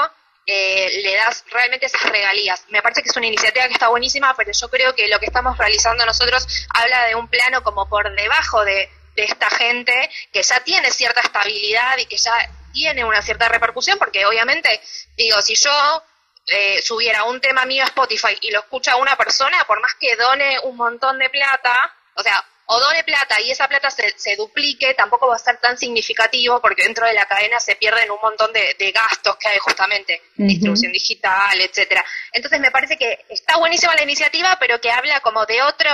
[0.45, 2.65] eh, le das realmente esas regalías.
[2.69, 5.27] Me parece que es una iniciativa que está buenísima, pero yo creo que lo que
[5.27, 10.41] estamos realizando nosotros habla de un plano como por debajo de, de esta gente que
[10.41, 12.33] ya tiene cierta estabilidad y que ya
[12.71, 14.81] tiene una cierta repercusión, porque obviamente,
[15.17, 16.03] digo, si yo
[16.47, 20.15] eh, subiera un tema mío a Spotify y lo escucha una persona, por más que
[20.15, 21.73] done un montón de plata,
[22.15, 25.57] o sea, o done plata y esa plata se, se duplique, tampoco va a ser
[25.57, 29.59] tan significativo porque dentro de la cadena se pierden un montón de, gastos que hay
[29.59, 32.03] justamente, distribución digital, etcétera.
[32.31, 35.89] Entonces me parece que está buenísima la iniciativa, pero que habla como de otro,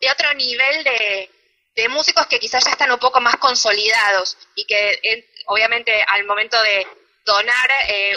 [0.00, 1.30] de otro nivel de,
[1.76, 4.98] de músicos que quizás ya están un poco más consolidados y que
[5.50, 6.86] obviamente al momento de
[7.24, 8.16] donar eh,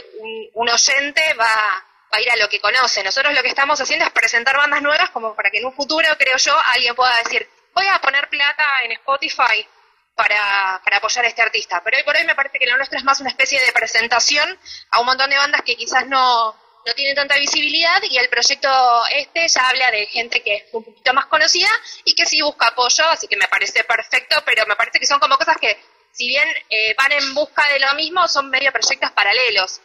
[0.54, 3.04] un, oyente va, va a ir a lo que conoce.
[3.04, 6.08] Nosotros lo que estamos haciendo es presentar bandas nuevas como para que en un futuro,
[6.18, 9.68] creo yo, alguien pueda decir, voy a poner plata en Spotify
[10.16, 11.82] para, para apoyar a este artista.
[11.84, 14.48] Pero hoy por hoy me parece que lo nuestro es más una especie de presentación
[14.92, 18.70] a un montón de bandas que quizás no, no tiene tanta visibilidad y el proyecto
[19.12, 21.70] este ya habla de gente que es un poquito más conocida
[22.04, 25.20] y que sí busca apoyo, así que me parece perfecto, pero me parece que son
[25.20, 25.80] como cosas que
[26.14, 29.82] si bien eh, van en busca de lo mismo, son medio proyectos paralelos.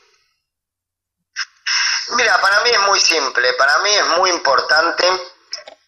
[2.10, 5.06] Mira, para mí es muy simple, para mí es muy importante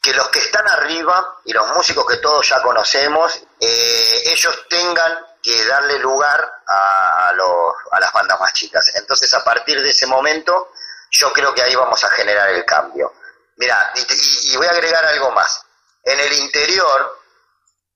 [0.03, 5.26] que los que están arriba y los músicos que todos ya conocemos, eh, ellos tengan
[5.42, 8.92] que darle lugar a, los, a las bandas más chicas.
[8.94, 10.72] Entonces, a partir de ese momento,
[11.11, 13.12] yo creo que ahí vamos a generar el cambio.
[13.57, 15.62] Mira, y, voy a agregar algo más.
[16.03, 17.20] En el interior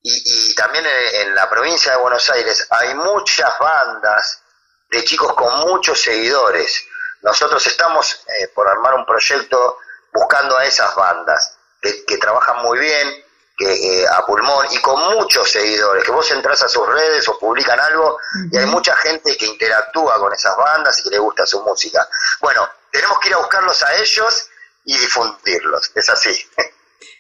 [0.07, 4.43] y, también en, la provincia de Buenos Aires hay muchas bandas
[4.91, 6.85] de chicos con muchos seguidores.
[7.23, 9.79] Nosotros estamos eh, por armar un proyecto
[10.13, 13.25] buscando a esas bandas que, trabajan muy bien,
[13.57, 17.39] que eh, a pulmón y con muchos seguidores, que vos entras a sus redes o
[17.39, 18.19] publican algo
[18.53, 22.07] y hay mucha gente que interactúa con esas bandas y que le gusta su música.
[22.41, 24.51] Bueno, tenemos que ir a buscarlos a ellos
[24.85, 26.51] y difundirlos, es así.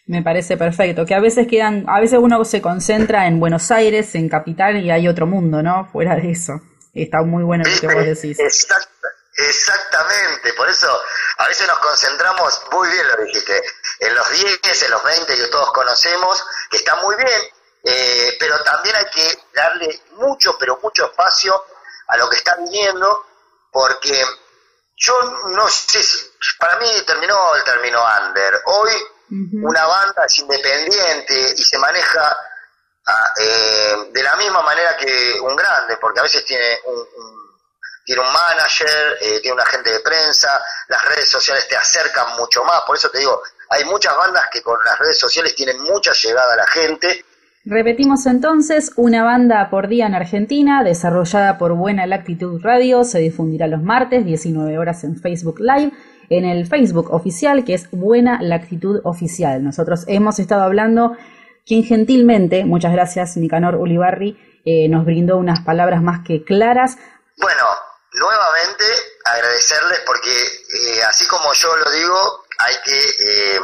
[0.07, 4.14] Me parece perfecto, que a veces quedan, a veces uno se concentra en Buenos Aires,
[4.14, 5.88] en capital, y hay otro mundo, ¿no?
[5.90, 6.61] Fuera de eso.
[6.93, 8.38] Está muy bueno lo que vos decís.
[9.37, 10.88] exactamente, por eso
[11.38, 13.62] a veces nos concentramos, muy bien lo dijiste,
[14.01, 17.40] en los 10, en los 20 que todos conocemos, que está muy bien,
[17.85, 21.64] eh, pero también hay que darle mucho, pero mucho espacio
[22.09, 23.27] a lo que está viniendo,
[23.73, 24.23] porque
[24.97, 25.14] yo
[25.49, 28.62] no sé si, para mí terminó el término under.
[28.67, 28.93] Hoy
[29.62, 32.37] una banda es independiente y se maneja
[33.07, 37.07] ah, eh, de la misma manera que un grande, porque a veces tiene un,
[38.05, 42.62] tiene un manager, eh, tiene un agente de prensa, las redes sociales te acercan mucho
[42.64, 46.12] más, por eso te digo, hay muchas bandas que con las redes sociales tienen mucha
[46.12, 47.25] llegada a la gente.
[47.64, 53.66] Repetimos entonces, una banda por día en Argentina, desarrollada por Buena Lactitud Radio, se difundirá
[53.66, 55.92] los martes, 19 horas en Facebook Live,
[56.30, 59.62] en el Facebook oficial, que es Buena Lactitud Oficial.
[59.62, 61.16] Nosotros hemos estado hablando,
[61.66, 66.96] quien gentilmente, muchas gracias Nicanor Ulibarri, eh, nos brindó unas palabras más que claras.
[67.37, 67.64] Bueno,
[68.12, 68.85] nuevamente
[69.25, 73.60] agradecerles porque eh, así como yo lo digo, hay que, eh,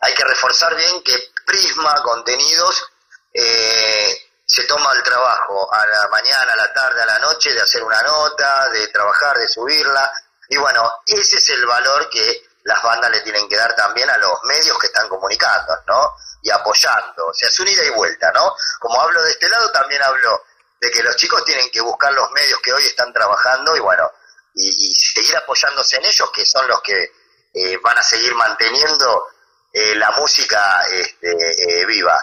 [0.00, 1.14] hay que reforzar bien que
[1.44, 2.84] Prisma Contenidos
[3.32, 7.60] eh, se toma el trabajo a la mañana, a la tarde, a la noche de
[7.60, 10.10] hacer una nota, de trabajar, de subirla.
[10.48, 14.18] Y bueno, ese es el valor que las bandas le tienen que dar también a
[14.18, 16.14] los medios que están comunicando, ¿no?
[16.42, 17.26] Y apoyando.
[17.26, 18.54] O sea, es una ida y vuelta, ¿no?
[18.80, 20.44] Como hablo de este lado, también hablo
[20.80, 24.10] de que los chicos tienen que buscar los medios que hoy están trabajando y bueno,
[24.54, 27.10] y seguir apoyándose en ellos, que son los que
[27.58, 29.28] eh, van a seguir manteniendo
[29.72, 32.22] eh, la música este, viva.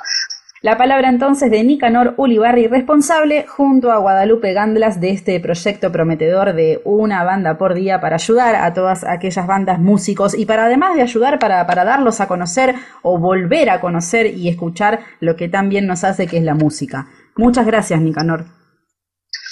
[0.63, 6.53] La palabra entonces de Nicanor Ulibarri, responsable junto a Guadalupe Gandlas de este proyecto prometedor
[6.53, 10.95] de una banda por día para ayudar a todas aquellas bandas músicos y para además
[10.95, 15.49] de ayudar para, para darlos a conocer o volver a conocer y escuchar lo que
[15.49, 17.07] también nos hace que es la música.
[17.35, 18.45] Muchas gracias, Nicanor.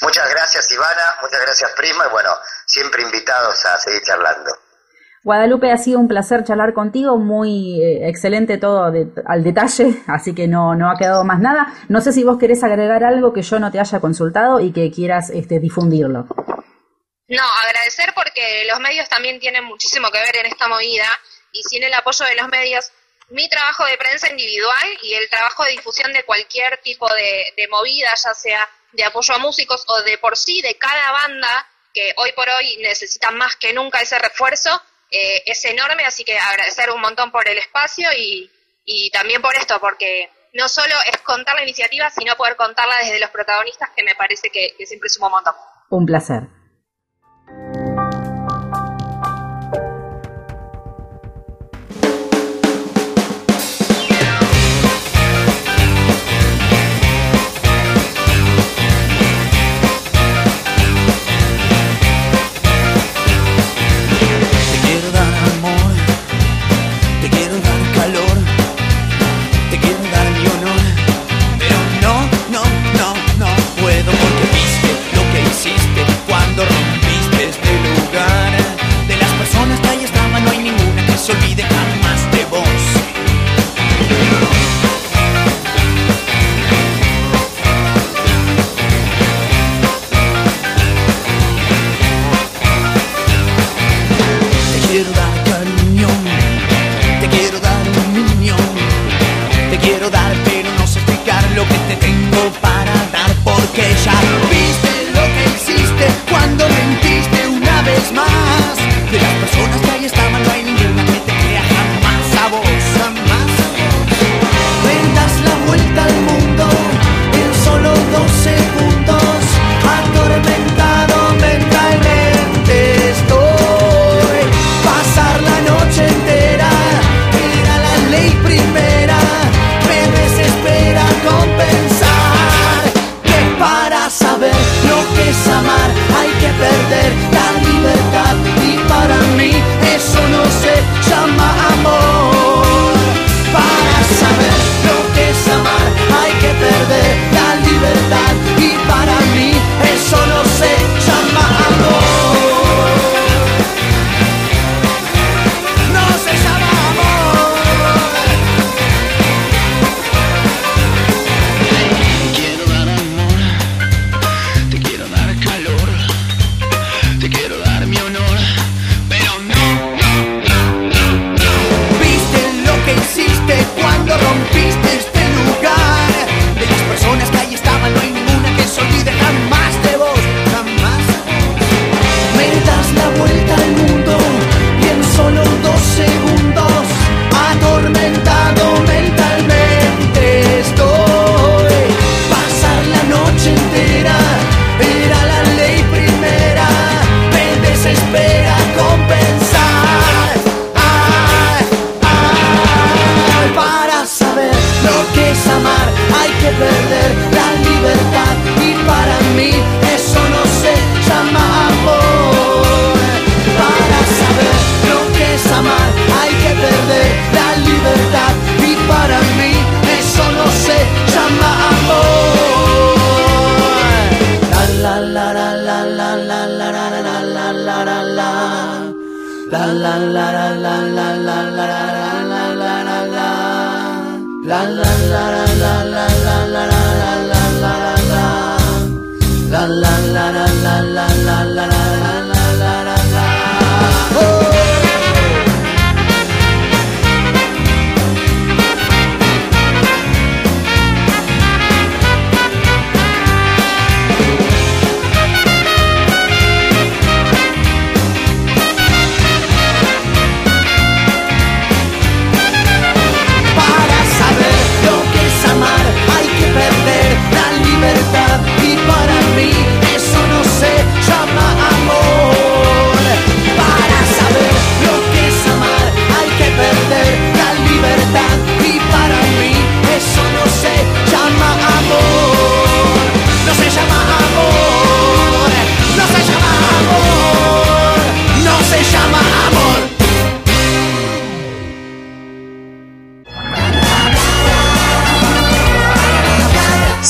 [0.01, 1.17] Muchas gracias, Ivana.
[1.21, 2.05] Muchas gracias, Prima.
[2.07, 2.29] Y bueno,
[2.65, 4.49] siempre invitados a seguir charlando.
[5.23, 8.91] Guadalupe, ha sido un placer charlar contigo, muy eh, excelente todo
[9.25, 11.73] al detalle, así que no, no ha quedado más nada.
[11.89, 14.91] No sé si vos querés agregar algo que yo no te haya consultado y que
[14.91, 16.25] quieras este, difundirlo.
[17.27, 21.07] No, agradecer porque los medios también tienen muchísimo que ver en esta movida
[21.51, 22.91] y sin el apoyo de los medios,
[23.29, 27.67] mi trabajo de prensa individual y el trabajo de difusión de cualquier tipo de, de
[27.67, 32.13] movida, ya sea de apoyo a músicos o de por sí de cada banda que
[32.17, 36.89] hoy por hoy necesitan más que nunca ese refuerzo, eh, es enorme, así que agradecer
[36.89, 38.49] un montón por el espacio y,
[39.11, 43.29] también por esto, porque no solo es contar la iniciativa, sino poder contarla desde los
[43.29, 45.53] protagonistas, que me parece que, que siempre suma un montón.
[45.89, 46.43] Un placer.
[81.21, 82.00] Se llama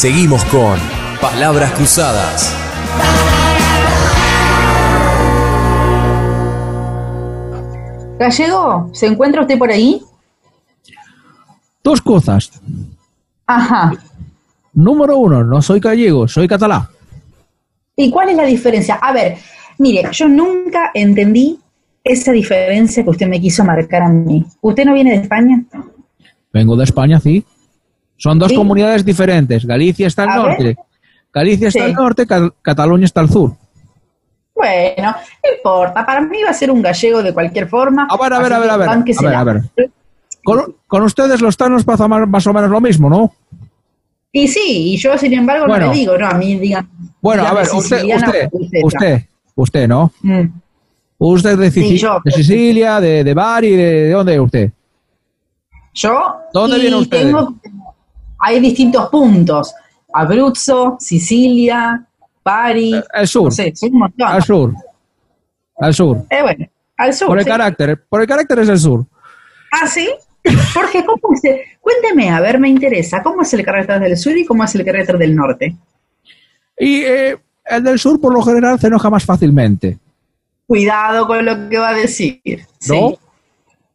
[0.02, 0.80] Seguimos con
[1.22, 2.58] Palabras Cruzadas.
[8.18, 10.02] Gallego, ¿se encuentra usted por ahí?
[11.84, 12.52] Dos cosas.
[13.46, 13.92] Ajá.
[14.74, 16.88] Número uno, no soy gallego, soy catalán.
[17.96, 18.96] ¿Y cuál es la diferencia?
[18.96, 19.38] A ver,
[19.78, 21.60] mire, yo nunca entendí
[22.04, 24.44] esa diferencia que usted me quiso marcar a mí.
[24.62, 25.64] ¿Usted no viene de España?
[26.52, 27.46] Vengo de España, sí.
[28.22, 28.56] Son dos Sí.
[28.56, 29.66] comunidades diferentes.
[29.66, 30.64] Galicia está al A norte.
[30.64, 30.76] ver.
[31.34, 31.86] Galicia está Sí.
[31.86, 32.28] al norte,
[32.62, 33.54] Cataluña está al sur.
[34.54, 36.06] Bueno, no importa.
[36.06, 38.08] Para mí va a ser un gallego de cualquier forma.
[38.08, 38.90] A ver, a ver, a ver, a ver.
[38.90, 39.62] A ver, a ver.
[40.44, 43.34] Con, con ustedes los tanos pasa más, o menos lo mismo, ¿no?
[44.32, 45.88] Y sí, y yo sin embargo Bueno.
[45.88, 46.88] no le digo, no, a mí digan.
[47.22, 48.50] Bueno, a ver, usted, usted,
[48.84, 49.22] usted,
[49.56, 50.12] usted, ¿no?
[50.22, 50.42] Mm.
[51.18, 52.20] Usted de, Sici- Sí, yo.
[52.24, 54.72] de Sicilia, de, de Bari, de, ¿de dónde es usted?
[55.94, 56.36] Yo.
[56.54, 57.24] ¿Dónde y viene usted?
[57.24, 57.56] tengo-
[58.42, 59.74] hay distintos puntos.
[60.14, 62.06] Abruzzo, Sicilia,
[62.44, 62.94] Bari.
[63.14, 64.28] Al sur, No sé, son un montón.
[64.28, 64.74] al sur,
[65.80, 66.26] al sur.
[66.30, 66.66] Eh, bueno,
[66.98, 67.28] al sur.
[67.28, 67.50] Por el sí.
[67.50, 69.06] carácter, por el carácter es el sur.
[69.72, 70.10] Ah, sí.
[70.74, 71.44] Jorge, ¿cómo es?
[71.46, 73.22] el- Cuénteme, a ver, me interesa.
[73.24, 75.76] ¿Cómo es el carácter del sur y cómo es el carácter del norte?
[76.78, 79.98] Y eh, el del sur, por lo general, se enoja más fácilmente.
[80.68, 82.42] Cuidado con lo que va a decir.
[82.80, 83.00] Sí.
[83.00, 83.18] ¿No?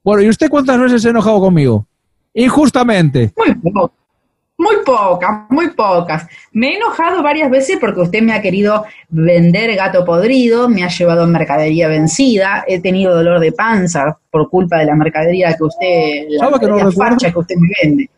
[0.05, 1.84] Bueno, ¿y usted cuántas veces se ha enojado conmigo?
[2.32, 3.32] Injustamente.
[3.36, 3.92] Muy poco.
[4.59, 6.26] Muy pocas, muy pocas.
[6.52, 10.88] Me he enojado varias veces porque usted me ha querido vender gato podrido, me ha
[10.88, 16.24] llevado mercadería vencida, he tenido dolor de panza por culpa de la mercadería que usted,
[16.30, 18.11] la ¿Sabe que no facha que usted me vende.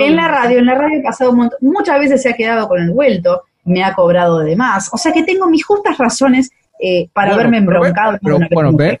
[0.00, 2.66] En la radio, en la radio he pasado un montón, muchas veces se ha quedado
[2.68, 4.90] con el vuelto, me ha cobrado de más.
[4.92, 6.50] O sea que tengo mis justas razones
[6.80, 8.18] eh, para Bueno, haberme pero embroncado.
[8.20, 9.00] pero, una bueno, ve,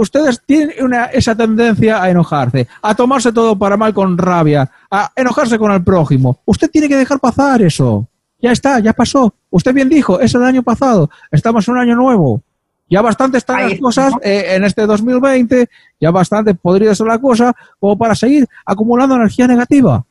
[0.00, 5.10] ustedes tienen una, esa tendencia a enojarse, a tomarse todo para mal con rabia, a
[5.16, 6.40] enojarse con el prójimo.
[6.44, 8.08] Usted tiene que dejar pasar eso.
[8.40, 9.34] Ya está, ya pasó.
[9.50, 11.10] Usted bien dijo, es el año pasado.
[11.30, 12.42] Estamos en un año nuevo.
[12.88, 15.68] Ya bastante están Ahí las cosas eh, en este 2020,
[16.00, 20.04] ya bastante podría ser la cosa como para seguir acumulando energía negativa.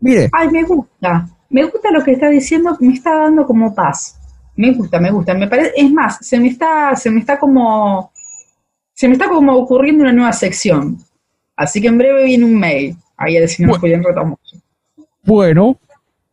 [0.00, 1.26] Mire, Ay, me gusta.
[1.50, 4.18] Me gusta lo que está diciendo, me está dando como paz.
[4.56, 5.34] Me gusta, me gusta.
[5.34, 8.11] Me parece, es más, se me está, se me está como,
[8.94, 10.98] se me está como ocurriendo una nueva sección.
[11.56, 12.96] Así que en breve viene un mail.
[13.16, 14.56] Ahí el señor Bu- Julián Retamoso.
[15.24, 15.78] bueno,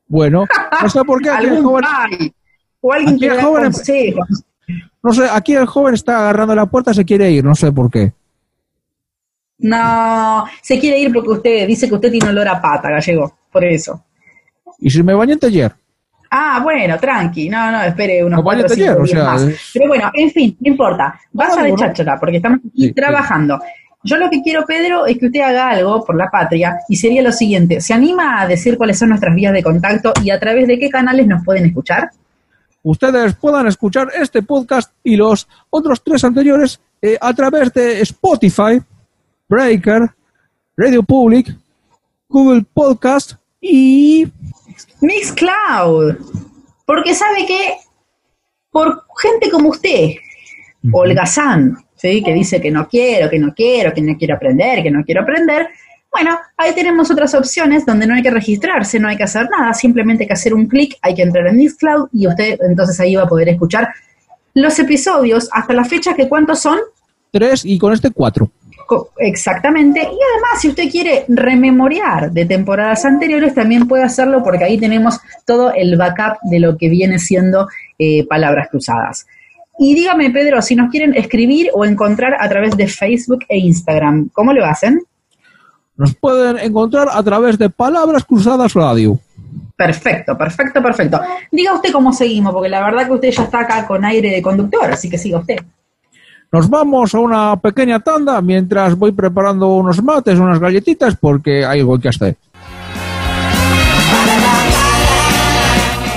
[0.07, 0.45] bueno,
[0.81, 1.85] no sé por qué aquí el joven,
[2.81, 4.43] o alguien aquí que el da joven- consejos.
[5.03, 7.91] no sé, aquí el joven está agarrando la puerta, se quiere ir, no sé por
[7.91, 8.11] qué.
[9.59, 13.37] No, se quiere ir porque usted dice que usted tiene olor a pata, gallego.
[13.51, 14.03] Por eso.
[14.79, 15.73] Y si me bañé ayer,
[16.31, 19.41] Ah, bueno, tranqui, no, no, espere unos No, cuatro o cinco o días sea, más.
[19.43, 21.75] es- Pero bueno, en fin, no importa, de bueno.
[21.75, 22.93] cháchara, porque estamos aquí Sí, sí.
[22.93, 23.59] trabajando.
[24.03, 27.21] Yo lo que quiero, Pedro, es que usted haga algo por la patria y sería
[27.21, 30.67] lo siguiente, ¿se anima a decir cuáles son nuestras vías de contacto y a través
[30.67, 32.09] de qué canales nos pueden escuchar?
[32.81, 38.79] ustedes puedan escuchar este podcast y los otros tres anteriores eh, a través de Spotify,
[39.49, 40.09] Breaker,
[40.77, 41.53] Radio Public,
[42.29, 44.25] Google Podcast y
[45.01, 46.15] Mixcloud,
[46.85, 47.77] porque sabe que
[48.71, 50.11] por gente como usted,
[50.91, 52.23] holgazán, ¿sí?
[52.23, 55.21] que dice que no quiero, que no quiero, que no quiero aprender, que no quiero
[55.21, 55.67] aprender.
[56.11, 59.73] Bueno, ahí tenemos otras opciones donde no hay que registrarse, no hay que hacer nada,
[59.73, 63.15] simplemente hay que hacer un clic, hay que entrar en Mixcloud y usted entonces ahí
[63.15, 63.89] va a poder escuchar
[64.53, 66.79] los episodios hasta la fecha que cuántos son
[67.31, 68.51] tres y con este cuatro.
[69.17, 69.99] Exactamente.
[69.99, 75.19] Y además, si usted quiere rememorear de temporadas anteriores, también puede hacerlo porque ahí tenemos
[75.45, 77.67] todo el backup de lo que viene siendo
[77.97, 79.27] eh, Palabras Cruzadas.
[79.77, 84.29] Y dígame, Pedro, si nos quieren escribir o encontrar a través de Facebook e Instagram,
[84.33, 85.01] ¿cómo lo hacen?
[85.95, 89.19] Nos pueden encontrar a través de Palabras Cruzadas Radio.
[89.75, 91.21] Perfecto, perfecto, perfecto.
[91.51, 94.41] Diga usted cómo seguimos, porque la verdad que usted ya está acá con aire de
[94.41, 95.59] conductor, así que siga usted.
[96.51, 101.81] Nos vamos a una pequeña tanda mientras voy preparando unos mates, unas galletitas, porque hay
[101.81, 102.37] algo que hacer.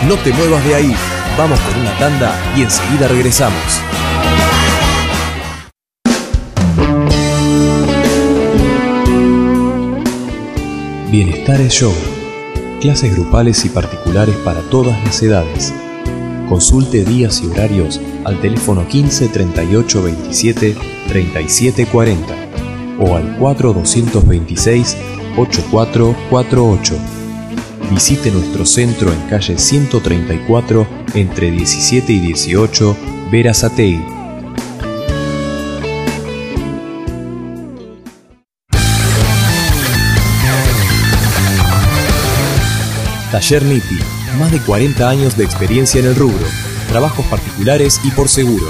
[0.08, 0.96] No te muevas de ahí.
[1.36, 3.80] Vamos con una tanda y enseguida regresamos.
[11.10, 11.94] Bienestar es Yoga.
[12.80, 15.74] Clases grupales y particulares para todas las edades.
[16.52, 20.76] Consulte días y horarios al teléfono 15 38 27
[21.08, 22.34] 37 40
[23.00, 24.98] o al 4226
[25.38, 26.94] 8448.
[27.90, 32.96] Visite nuestro centro en calle 134 entre 17 y 18
[33.30, 34.04] Verazategui.
[43.30, 43.96] Taller Niti,
[44.38, 46.46] Más de 40 años de experiencia en el rubro,
[46.88, 48.66] trabajos particulares y por seguro.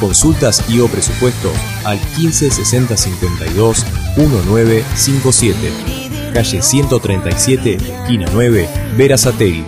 [0.00, 1.52] Consultas y o presupuesto
[1.84, 3.86] al 15 60 52
[4.16, 6.32] 1957.
[6.34, 9.64] Calle 137, esquina 9, Verazategui.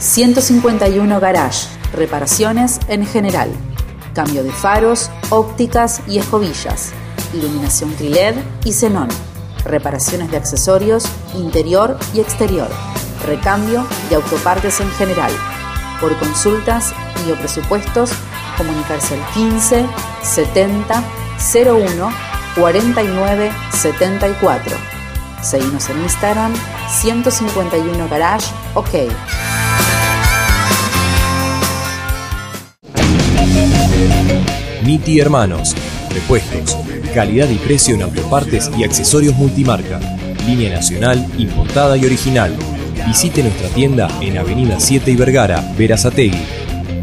[0.00, 1.68] ...151 Garage...
[1.92, 3.50] ...reparaciones en general...
[4.14, 6.92] ...cambio de faros, ópticas y escobillas...
[7.32, 9.08] ...iluminación triled y xenón
[9.64, 11.04] reparaciones de accesorios,
[11.34, 12.68] interior y exterior,
[13.26, 15.32] recambio y autopartes en general.
[16.00, 16.92] Por consultas
[17.26, 18.10] y o presupuestos,
[18.56, 19.86] comunicarse al 15
[20.22, 21.02] 70
[21.64, 22.10] 01
[22.56, 24.76] 49 74.
[25.42, 26.52] Seguimos en Instagram
[26.88, 29.10] 151 Garage OK.
[34.84, 35.74] Niti Hermanos,
[36.10, 36.76] repuestos,
[37.14, 39.98] calidad y precio en autopartes y accesorios multimarca,
[40.46, 42.54] línea nacional, importada y original.
[43.06, 46.38] Visite nuestra tienda en Avenida 7 y Vergara, Verazategui.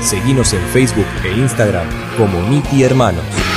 [0.01, 1.87] Seguimos en Facebook e Instagram
[2.17, 3.50] como Niti Hermanos.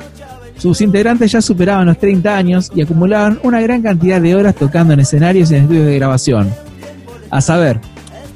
[0.57, 4.95] Sus integrantes ya superaban los 30 años y acumulaban una gran cantidad de horas tocando
[4.95, 6.55] en escenarios y en estudios de grabación.
[7.31, 7.81] A saber,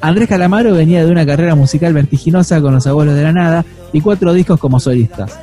[0.05, 4.03] Andrés Calamaro venía de una carrera musical vertiginosa con Los Abuelos de la Nada y
[4.03, 5.39] cuatro discos como solistas.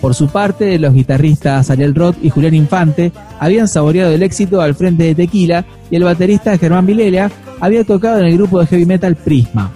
[0.00, 4.76] Por su parte, los guitarristas Ariel Roth y Julián Infante habían saboreado el éxito al
[4.76, 8.86] frente de Tequila y el baterista Germán Vilelia había tocado en el grupo de heavy
[8.86, 9.72] metal Prisma.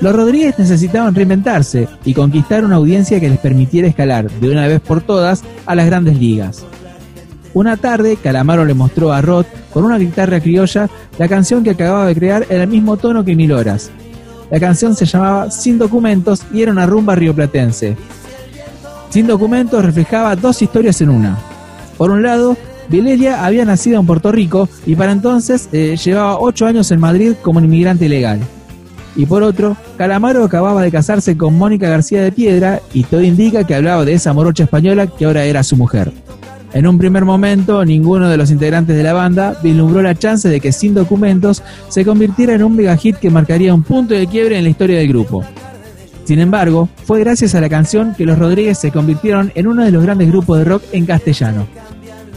[0.00, 4.80] Los Rodríguez necesitaban reinventarse y conquistar una audiencia que les permitiera escalar de una vez
[4.80, 6.64] por todas a las grandes ligas.
[7.52, 10.88] Una tarde, Calamaro le mostró a Roth, con una guitarra criolla,
[11.18, 13.90] la canción que acababa de crear en el mismo tono que Mil Horas.
[14.50, 17.96] La canción se llamaba Sin Documentos y era una rumba rioplatense.
[19.10, 21.38] Sin Documentos reflejaba dos historias en una.
[21.98, 22.56] Por un lado,
[22.88, 27.34] Vilelia había nacido en Puerto Rico y para entonces eh, llevaba ocho años en Madrid
[27.42, 28.40] como inmigrante ilegal.
[29.16, 33.64] Y por otro, Calamaro acababa de casarse con Mónica García de Piedra y todo indica
[33.64, 36.12] que hablaba de esa morocha española que ahora era su mujer.
[36.72, 40.60] En un primer momento, ninguno de los integrantes de la banda vislumbró la chance de
[40.60, 44.56] que Sin Documentos se convirtiera en un mega hit que marcaría un punto de quiebre
[44.56, 45.44] en la historia del grupo.
[46.24, 49.90] Sin embargo, fue gracias a la canción que los Rodríguez se convirtieron en uno de
[49.90, 51.66] los grandes grupos de rock en castellano.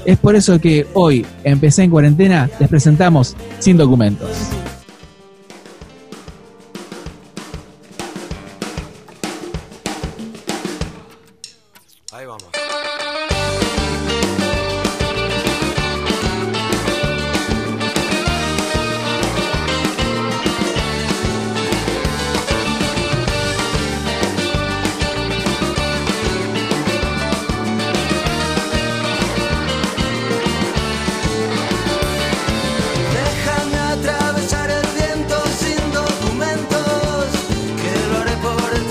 [0.03, 4.29] Es por eso que hoy, empecé en cuarentena, les presentamos Sin Documentos.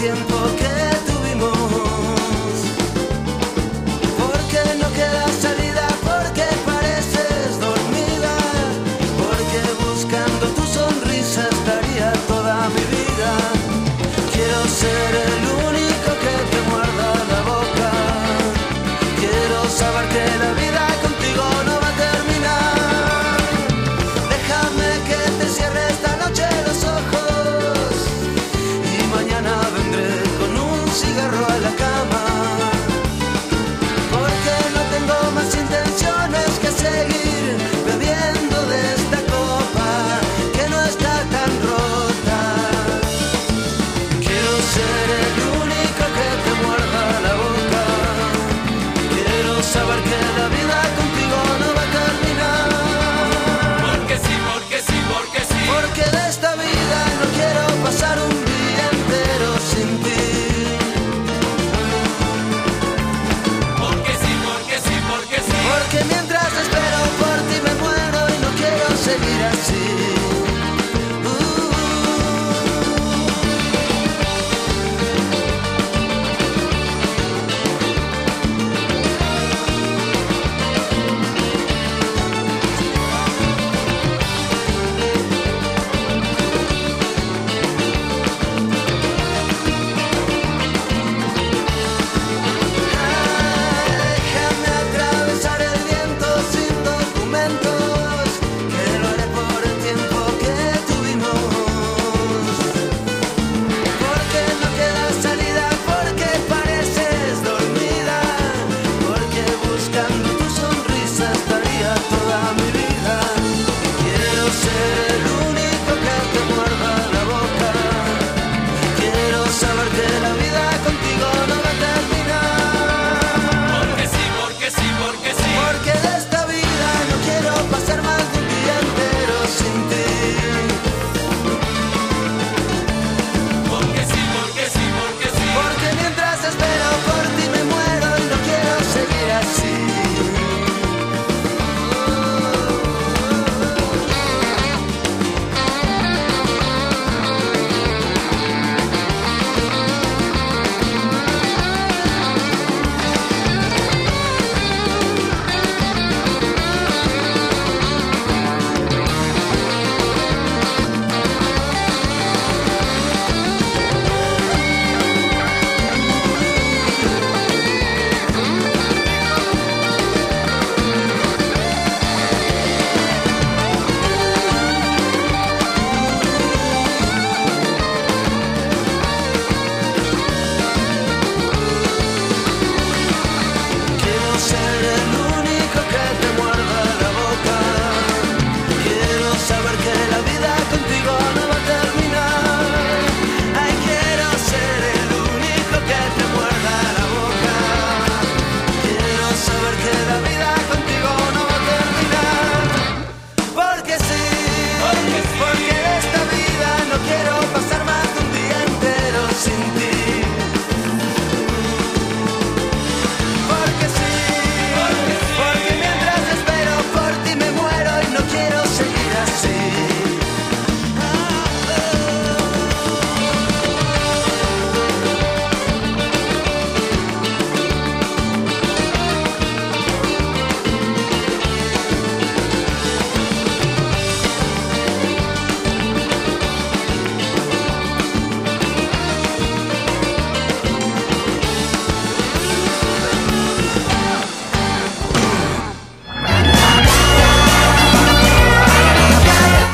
[0.03, 0.32] bien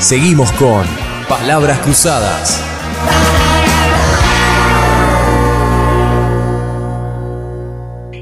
[0.09, 0.87] Seguimos con
[1.29, 2.65] Palabras Cruzadas.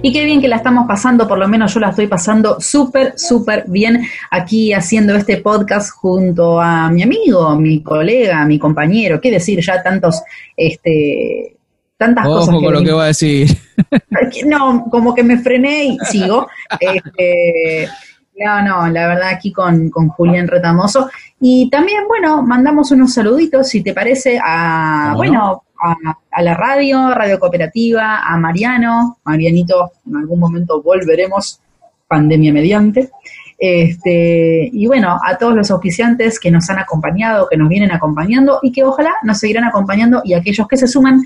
[0.03, 3.17] Y qué bien que la estamos pasando, por lo menos yo la estoy pasando súper,
[3.17, 9.31] súper bien aquí haciendo este podcast junto a mi amigo, mi colega, mi compañero, qué
[9.31, 10.25] decir, ya tantos,
[10.57, 11.55] este,
[11.97, 12.53] tantas cosas.
[12.53, 13.47] con lo que voy a decir.
[14.45, 16.49] No, como que me frené y sigo.
[16.81, 17.89] Este,
[18.39, 21.09] no, no, la verdad aquí con, con Julián Retamoso.
[21.41, 27.39] Y también, bueno, mandamos unos saluditos, si te parece, a, bueno, a, la radio, Radio
[27.39, 31.61] Cooperativa, a Mariano, Marianito, en algún momento volveremos,
[32.07, 33.11] pandemia mediante.
[33.59, 38.59] Este, y bueno, a todos los auspiciantes que nos han acompañado, que nos vienen acompañando
[38.63, 41.23] y que ojalá nos seguirán acompañando y aquellos que se suman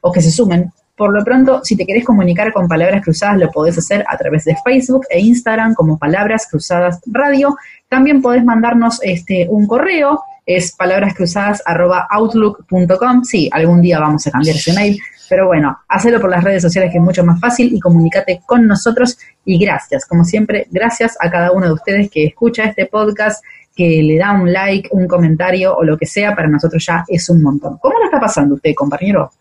[0.00, 0.72] o que se sumen.
[0.96, 4.44] Por lo pronto, si te querés comunicar con Palabras Cruzadas, lo podés hacer a través
[4.44, 7.56] de Facebook e Instagram como Palabras Cruzadas Radio.
[7.88, 13.24] También podés mandarnos este, un correo es palabrascruzadas.outlook.com.
[13.24, 16.92] Sí, algún día vamos a cambiar ese mail, pero bueno, hacelo por las redes sociales
[16.92, 19.18] que es mucho más fácil y comunícate con nosotros.
[19.44, 24.02] Y gracias, como siempre, gracias a cada uno de ustedes que escucha este podcast, que
[24.02, 27.42] le da un like, un comentario o lo que sea, para nosotros ya es un
[27.42, 27.78] montón.
[27.78, 29.32] ¿Cómo lo está pasando usted, compañero?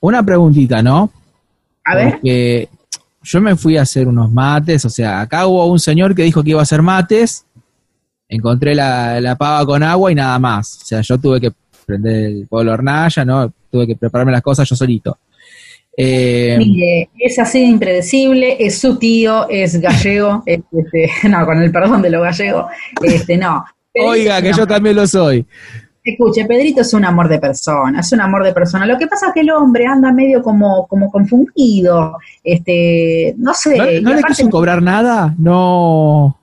[0.00, 1.10] Una preguntita, ¿no?
[1.84, 2.12] A ver.
[2.12, 2.68] Porque
[3.22, 6.42] yo me fui a hacer unos mates, o sea, acá hubo un señor que dijo
[6.42, 7.44] que iba a hacer mates
[8.28, 10.80] encontré la, la pava con agua y nada más.
[10.82, 11.50] O sea, yo tuve que
[11.86, 13.52] prender el pueblo hornalla, ¿no?
[13.70, 15.18] Tuve que prepararme las cosas yo solito.
[15.96, 21.72] Eh, Mire, es así de impredecible, es su tío, es gallego, este, no, con el
[21.72, 22.68] perdón de lo gallego,
[23.02, 23.64] este, no.
[24.00, 25.44] Oiga, que yo también lo soy.
[26.04, 28.86] Escuche, Pedrito es un amor de persona, es un amor de persona.
[28.86, 34.00] Lo que pasa es que el hombre anda medio como, como confundido, este, no sé.
[34.00, 35.34] ¿No, le quiso cobrar nada?
[35.38, 36.38] No.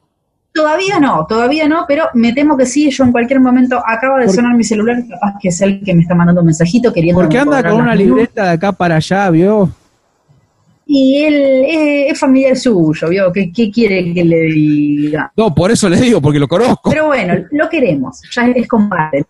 [0.54, 2.90] Todavía no, todavía no, pero me temo que sí.
[2.90, 6.04] Yo en cualquier momento acaba de sonar mi celular, capaz que es el que me
[6.04, 7.22] está mandando un mensajito queriendo.
[7.22, 9.70] ¿Por qué anda con una libreta de acá para allá, vio?
[10.88, 13.32] Y él eh, es familiar suyo, ¿vio?
[13.34, 15.32] ¿Qué, ¿Qué, quiere que le diga?
[15.36, 16.90] No, por eso le digo, porque lo conozco.
[16.90, 19.26] Pero bueno, lo queremos, ya es compadre,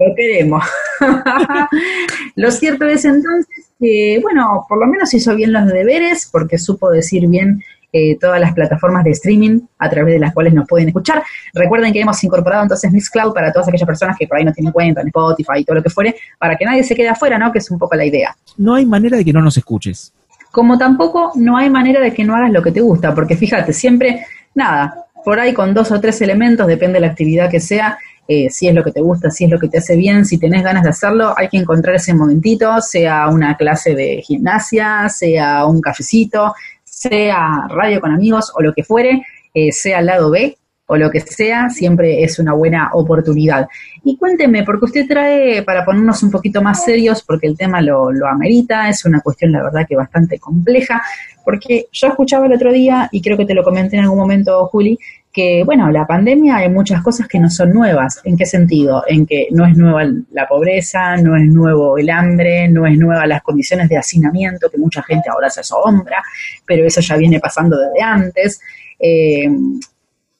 [0.00, 0.64] lo queremos.
[2.36, 6.90] lo cierto es entonces que, bueno, por lo menos hizo bien los deberes, porque supo
[6.90, 10.88] decir bien eh, todas las plataformas de streaming a través de las cuales nos pueden
[10.88, 11.22] escuchar.
[11.52, 14.72] Recuerden que hemos incorporado entonces Mixcloud para todas aquellas personas que por ahí no tienen
[14.72, 17.52] cuenta en Spotify y todo lo que fuere, para que nadie se quede afuera, ¿no?
[17.52, 18.36] Que es un poco la idea.
[18.56, 20.12] No hay manera de que no nos escuches.
[20.52, 23.72] Como tampoco no hay manera de que no hagas lo que te gusta, porque fíjate,
[23.72, 24.24] siempre,
[24.54, 27.98] nada, por ahí con dos o tres elementos, depende de la actividad que sea,
[28.28, 30.38] eh, si es lo que te gusta, si es lo que te hace bien, si
[30.38, 35.66] tenés ganas de hacerlo, hay que encontrar ese momentito, sea una clase de gimnasia, sea
[35.66, 36.54] un cafecito,
[36.84, 40.56] sea radio con amigos o lo que fuere, eh, sea lado B
[40.86, 43.68] o lo que sea, siempre es una buena oportunidad.
[44.02, 48.10] Y cuénteme, porque usted trae, para ponernos un poquito más serios, porque el tema lo,
[48.10, 51.00] lo amerita, es una cuestión, la verdad, que bastante compleja,
[51.44, 54.66] porque yo escuchaba el otro día, y creo que te lo comenté en algún momento,
[54.66, 54.98] Juli,
[55.32, 58.20] que, bueno, la pandemia hay muchas cosas que no son nuevas.
[58.24, 59.04] ¿En qué sentido?
[59.06, 60.02] En que no es nueva
[60.32, 64.78] la pobreza, no es nuevo el hambre, no es nueva las condiciones de hacinamiento, que
[64.78, 66.22] mucha gente ahora se asombra,
[66.66, 68.60] pero eso ya viene pasando desde antes.
[68.98, 69.48] Eh,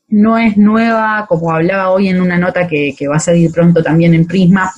[0.09, 3.83] no es nueva, como hablaba hoy en una nota que, que va a salir pronto
[3.83, 4.73] también en Prisma,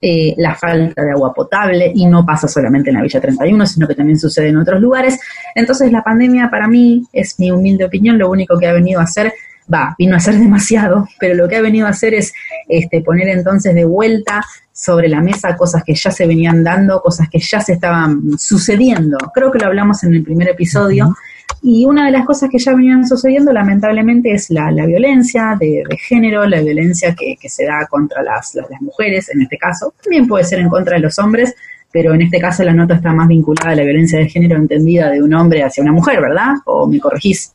[0.00, 3.88] eh, la falta de agua potable y no pasa solamente en la Villa 31, sino
[3.88, 5.18] que también sucede en otros lugares.
[5.54, 9.04] Entonces la pandemia para mí, es mi humilde opinión, lo único que ha venido a
[9.04, 9.32] hacer,
[9.72, 12.32] va, vino a ser demasiado, pero lo que ha venido a hacer es
[12.68, 14.42] este, poner entonces de vuelta
[14.72, 19.16] sobre la mesa cosas que ya se venían dando, cosas que ya se estaban sucediendo.
[19.32, 21.14] Creo que lo hablamos en el primer episodio.
[21.62, 26.46] Y una de las cosas que ya venían sucediendo, lamentablemente, es la, violencia de, género,
[26.46, 29.92] la violencia que, se da contra las, las, mujeres, en este caso.
[30.02, 31.54] También puede ser en contra de los hombres,
[31.90, 35.10] pero en este caso la nota está más vinculada a la violencia de género entendida
[35.10, 36.54] de un hombre hacia una mujer, ¿verdad?
[36.66, 37.52] ¿O me corregís?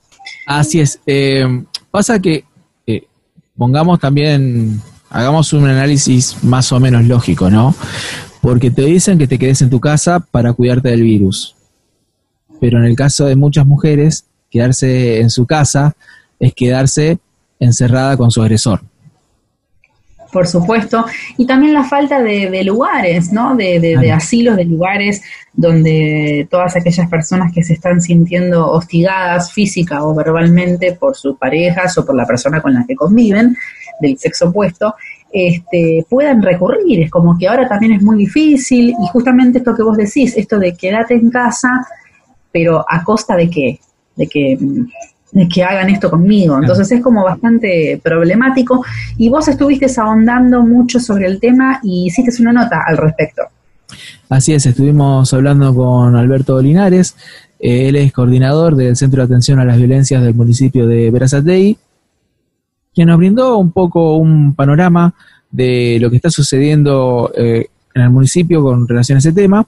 [0.48, 1.00] Así es.
[1.06, 2.44] Eh, pasa que,
[2.88, 3.04] eh,
[3.56, 7.76] pongamos también, hagamos un análisis más o menos lógico, ¿no?
[8.42, 11.56] Porque te dicen que te quedes en tu casa para cuidarte del virus
[12.62, 15.96] pero en el caso de muchas mujeres, quedarse en su casa
[16.40, 17.18] es quedarse
[17.60, 18.82] encerrada con su agresor.
[20.32, 21.04] Por supuesto,
[21.38, 23.56] y también la falta de, lugares, ¿no?
[23.56, 30.06] De, de, asilos, de lugares donde todas aquellas personas que se están sintiendo hostigadas física
[30.06, 33.58] o verbalmente por sus parejas o por la persona con la que conviven,
[34.00, 34.94] del sexo opuesto,
[35.34, 37.02] este, puedan recurrir.
[37.02, 40.60] Es como que ahora también es muy difícil y justamente esto que vos decís, esto
[40.60, 41.68] de quédate en casa,
[42.52, 43.80] pero a costa de qué?
[44.16, 44.58] De que,
[45.54, 46.58] que hagan esto conmigo.
[46.60, 48.84] Entonces es como bastante problemático.
[49.18, 53.44] Y vos estuviste ahondando mucho sobre el tema y hiciste una nota al respecto.
[54.30, 57.18] Así es, estuvimos hablando con Alberto Linares,
[57.60, 61.78] él es coordinador del Centro de Atención a las Violencias del municipio de Verazatei,
[62.94, 65.14] quien nos brindó un poco un panorama
[65.52, 69.68] de lo que está sucediendo eh, en el municipio con relación a ese tema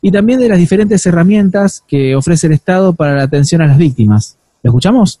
[0.00, 3.78] y también de las diferentes herramientas que ofrece el Estado para la atención a las
[3.78, 4.38] víctimas.
[4.62, 5.20] ¿Lo escuchamos?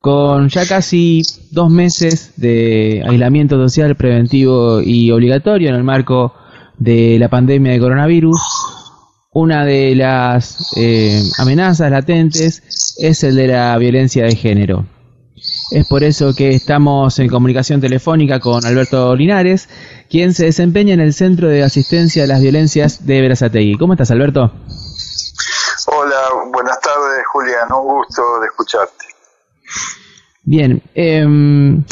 [0.00, 6.32] Con ya casi dos meses de aislamiento social preventivo y obligatorio en el marco
[6.78, 8.40] de la pandemia de coronavirus,
[9.32, 14.86] una de las eh, amenazas latentes es el de la violencia de género.
[15.70, 19.68] Es por eso que estamos en comunicación telefónica con Alberto Linares,
[20.08, 23.78] quien se desempeña en el Centro de Asistencia a las Violencias de Verazategui.
[23.78, 24.52] ¿Cómo estás, Alberto?
[25.86, 26.20] Hola,
[26.52, 27.72] buenas tardes, Julián.
[27.72, 29.04] Un gusto de escucharte.
[30.42, 31.84] Bien, em,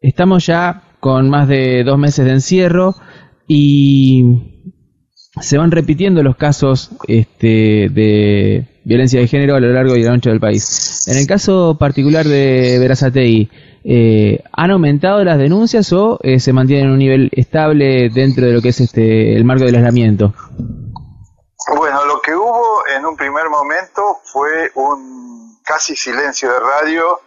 [0.00, 2.94] estamos ya con más de dos meses de encierro
[3.48, 4.62] y
[5.40, 10.30] se van repitiendo los casos este, de violencia de género a lo largo y ancho
[10.30, 11.06] del país.
[11.06, 13.50] En el caso particular de Verazatei,
[13.84, 18.52] eh, ¿han aumentado las denuncias o eh, se mantienen en un nivel estable dentro de
[18.52, 20.34] lo que es este el marco del aislamiento?
[21.76, 27.20] Bueno, lo que hubo en un primer momento fue un casi silencio de radio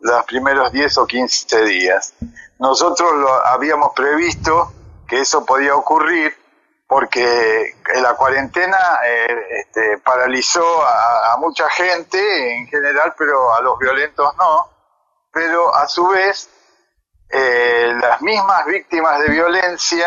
[0.00, 2.14] los primeros 10 o 15 días.
[2.58, 4.72] Nosotros lo habíamos previsto
[5.08, 6.32] que eso podía ocurrir
[6.88, 12.18] porque la cuarentena eh, este, paralizó a, mucha gente
[12.56, 14.70] en general, pero a los violentos no.
[15.30, 16.48] Pero a su vez,
[17.28, 20.06] eh, las mismas víctimas de violencia,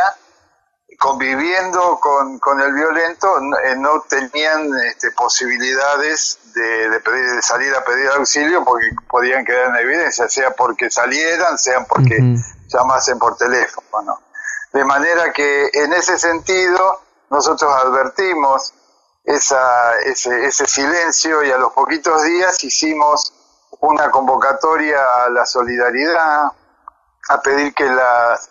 [0.97, 3.57] conviviendo con, con el violento, no,
[3.97, 10.27] eh, tenían este, posibilidades de, de, salir a pedir auxilio porque podían quedar en evidencia,
[10.27, 12.17] sea porque salieran, sea porque
[12.67, 14.19] llamasen por teléfono.
[14.74, 18.74] De manera que en ese sentido nosotros advertimos
[19.24, 19.55] ese,
[20.05, 23.34] ese silencio y a los poquitos días hicimos
[23.82, 26.51] una convocatoria a la solidaridad,
[27.30, 28.49] a pedir que las,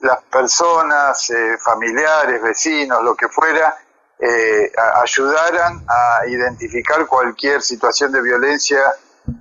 [0.00, 3.76] las personas, eh, familiares, vecinos, lo que fuera,
[4.18, 4.70] eh,
[5.02, 8.80] ayudaran a identificar cualquier situación de violencia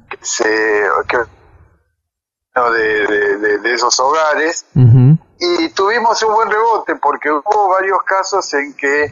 [0.10, 1.18] que se que,
[2.56, 4.66] de, de, esos hogares
[5.44, 9.12] y tuvimos un buen rebote porque hubo varios casos en que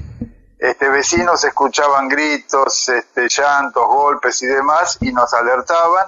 [0.59, 6.07] este, vecinos escuchaban gritos, este, llantos, golpes y demás y nos alertaban.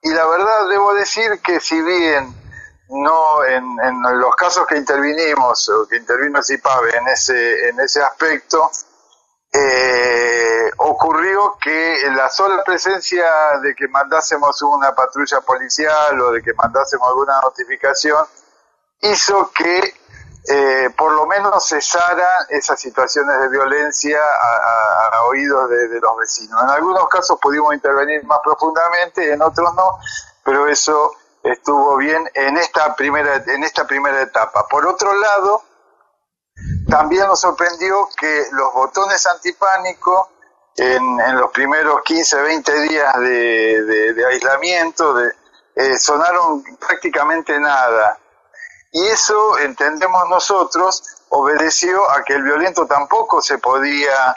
[0.00, 2.34] Y la verdad debo decir que si bien
[2.88, 3.76] no en,
[4.18, 8.70] los casos que intervinimos o que intervino CIPAVE en ese, en ese aspecto,
[9.52, 13.26] eh, ocurrió que la sola presencia
[13.62, 18.24] de que mandásemos una patrulla policial o de que mandásemos alguna notificación
[19.00, 19.94] hizo que
[20.50, 26.62] eh, por lo menos cesara esas situaciones de violencia a, oídos de, los vecinos.
[26.62, 29.98] En algunos casos pudimos intervenir más profundamente, en otros no,
[30.42, 34.66] pero eso estuvo bien en esta primera, en esta primera etapa.
[34.68, 35.62] Por otro lado,
[36.88, 40.30] también nos sorprendió que los botones antipánico
[40.76, 45.30] en, en los primeros 15, 20 días de, aislamiento de,
[45.74, 48.18] eh, sonaron prácticamente nada
[48.92, 54.36] y eso, entendemos nosotros, obedeció a que el violento tampoco se podía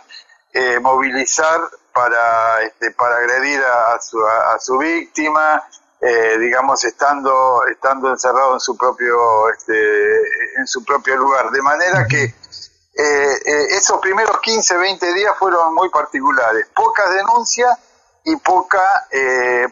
[0.53, 1.61] eh, movilizar
[1.93, 5.63] para, este, para agredir a, su, a, su víctima,
[6.01, 11.51] eh, digamos, estando, estando encerrado en su propio, este, en su propio lugar.
[11.51, 16.67] De manera que eh, esos primeros 15, 20 días fueron muy particulares.
[16.75, 17.77] Pocas denuncias
[18.25, 18.83] y poca,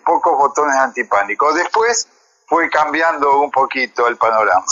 [0.06, 1.54] pocos botones antipánicos.
[1.56, 2.08] Después,
[2.50, 4.66] fue cambiando un poquito el panorama.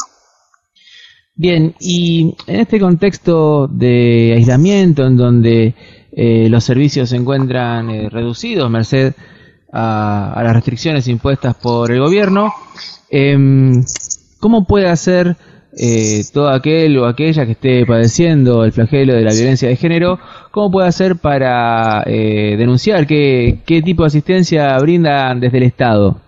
[1.35, 5.75] Bien, y en este contexto de aislamiento, en donde
[6.11, 9.13] eh, los servicios se encuentran eh, reducidos, merced
[9.71, 12.51] a, las restricciones impuestas por el gobierno,
[13.11, 13.83] em,
[14.39, 15.37] ¿cómo puede hacer
[15.77, 20.17] eh, todo aquel o aquella que esté padeciendo el flagelo de la violencia de género,
[20.49, 23.05] cómo puede hacer para denunciar?
[23.05, 26.19] ¿Qué, ¿Qué tipo de asistencia brindan desde el Estado?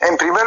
[0.00, 0.37] En primer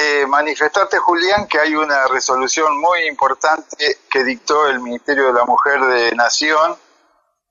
[0.00, 5.44] eh, manifestarte, Julián, que hay una resolución muy importante que dictó el Ministerio de la
[5.44, 6.76] Mujer de Nación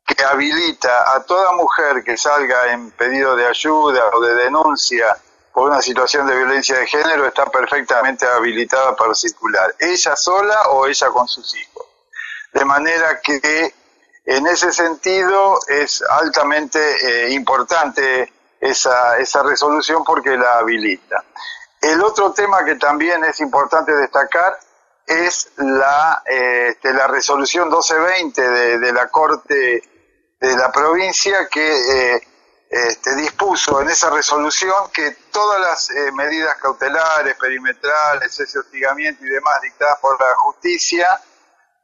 [0.05, 5.17] que habilita a toda mujer que salga en pedido de ayuda o de denuncia
[5.51, 10.87] por una situación de violencia de género está perfectamente habilitada para circular, ella sola o
[10.87, 11.85] ella con sus hijos.
[12.53, 13.73] De manera que
[14.23, 18.31] en ese sentido es altamente eh, importante
[18.61, 21.25] esa, esa resolución porque la habilita.
[21.81, 24.57] El otro tema que también es importante destacar
[25.05, 29.81] es la, este, la resolución 1220 de, de, la Corte
[30.39, 32.27] de la provincia que eh,
[32.69, 39.29] este, dispuso en esa resolución que todas las eh, medidas cautelares, perimetrales, ese hostigamiento y
[39.29, 41.07] demás dictadas por la justicia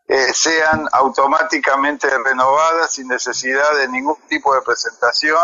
[0.05, 5.39] eh, sean automáticamente renovadas sin necesidad de ningún tipo de presentación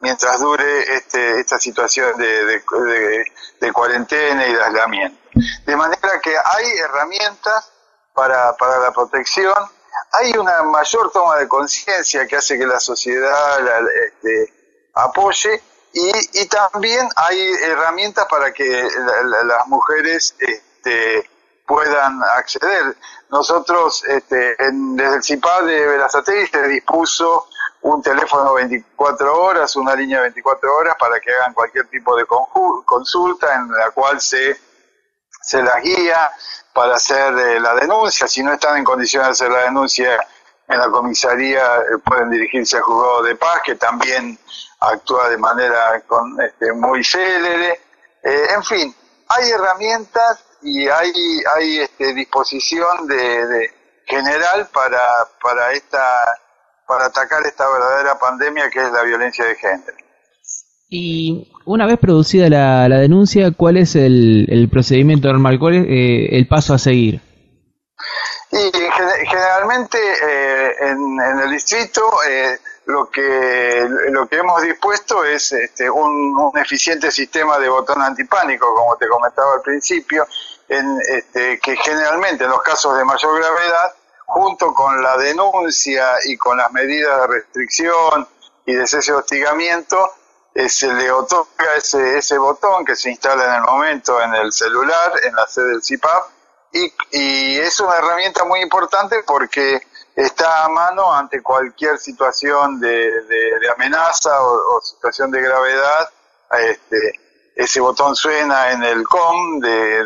[0.00, 2.62] mientras dure este, esta situación de,
[3.60, 5.18] de, cuarentena y de aislamiento.
[5.64, 7.72] De manera que hay herramientas
[8.14, 9.54] para, para la protección,
[10.12, 13.58] hay una mayor toma de conciencia que hace que la sociedad
[14.06, 18.86] este, apoye y, y, también hay herramientas para que
[19.44, 21.30] las mujeres este,
[21.66, 22.96] puedan acceder.
[23.30, 27.48] Nosotros, este, desde el CIPAD de Verazategui se dispuso
[27.86, 32.26] un teléfono 24 horas, una línea 24 horas para que hagan cualquier tipo de
[32.84, 34.56] consulta en la cual se,
[35.40, 36.32] se las guía
[36.72, 38.26] para hacer eh, la denuncia.
[38.26, 40.26] Si no están en condiciones de hacer la denuncia
[40.68, 44.36] en la comisaría, eh, pueden dirigirse al juzgado de paz, que también
[44.80, 47.80] actúa de manera con, este, muy célere.
[48.22, 48.94] Eh, en fin,
[49.28, 53.72] hay herramientas y hay, hay este, disposición de,
[54.06, 55.00] general para,
[55.40, 56.00] para, esta,
[56.86, 59.96] para atacar esta verdadera pandemia que es la violencia de género.
[60.88, 65.58] Y una vez producida la, la denuncia, ¿cuál es el, el procedimiento normal?
[65.58, 67.20] ¿Cuál es eh, el paso a seguir?
[68.52, 68.70] Y
[69.28, 75.90] generalmente eh, en, en, el distrito eh, lo que lo que hemos dispuesto es este,
[75.90, 80.26] un, un, eficiente sistema de botón antipánico, como te comentaba al principio,
[80.68, 83.94] en, este, que generalmente en los casos de mayor gravedad,
[84.36, 88.28] junto con la denuncia y con las medidas de restricción
[88.66, 90.10] y de cese de hostigamiento,
[90.54, 94.52] eh, se le otorga ese, ese botón que se instala en el momento en el
[94.52, 96.24] celular, en la sede del CIPAP,
[96.72, 99.80] y, es una herramienta muy importante porque
[100.14, 103.10] está a mano ante cualquier situación de,
[103.74, 106.10] amenaza o, situación de gravedad.
[106.58, 107.20] Este,
[107.54, 110.04] ese botón suena en el COM de,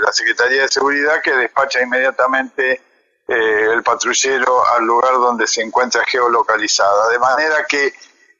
[0.00, 2.80] la Secretaría de Seguridad que despacha inmediatamente
[3.28, 7.08] eh, el patrullero al lugar donde se encuentra geolocalizada.
[7.08, 7.92] De manera que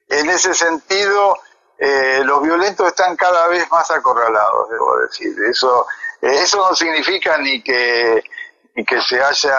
[0.09, 1.39] en ese sentido
[1.79, 5.35] eh, los violentos están cada vez más acorralados, debo decir.
[5.51, 5.87] Eso,
[6.23, 8.23] eh, eso no significa ni que
[8.77, 9.59] y que se haya,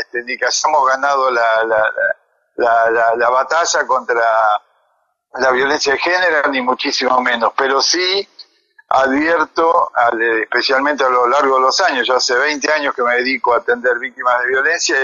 [0.00, 4.24] este, ni que hayamos ganado la, la, la, la, batalla contra
[5.34, 8.28] la violencia de género, ni muchísimo menos, pero sí
[8.88, 9.90] advierto,
[10.42, 13.58] especialmente a lo largo de los años, yo hace 20 años que me dedico a
[13.58, 14.96] atender víctimas de violencia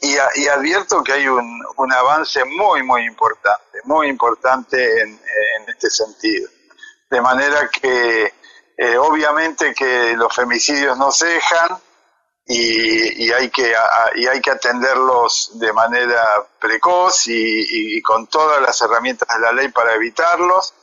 [0.00, 1.62] y, y advierto que hay un,
[1.92, 5.20] avance muy, muy importante, muy importante en,
[5.66, 6.48] este sentido.
[7.10, 8.32] De manera que
[8.76, 11.78] eh, obviamente que los femicidios no se dejan,
[12.46, 13.72] y, hay que
[14.16, 19.68] y hay que atenderlos de manera precoz y, con todas las herramientas de la ley
[19.68, 20.74] para evitarlos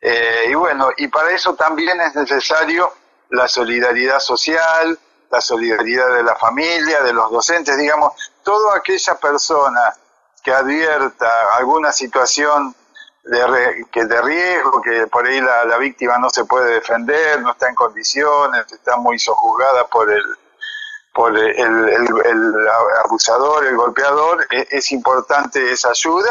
[0.00, 2.92] eh, y bueno y para eso también es necesario
[3.30, 4.98] la solidaridad social
[5.30, 9.94] la solidaridad de la familia de los docentes digamos toda aquella persona
[10.42, 12.74] que advierta alguna situación
[13.24, 17.68] de, que de riesgo, que por ahí la, víctima no se puede defender, no está
[17.68, 20.24] en condiciones, está muy sojuzgada por el,
[21.12, 22.68] por el, el,
[23.04, 26.30] abusador, el golpeador, e, es, importante esa ayuda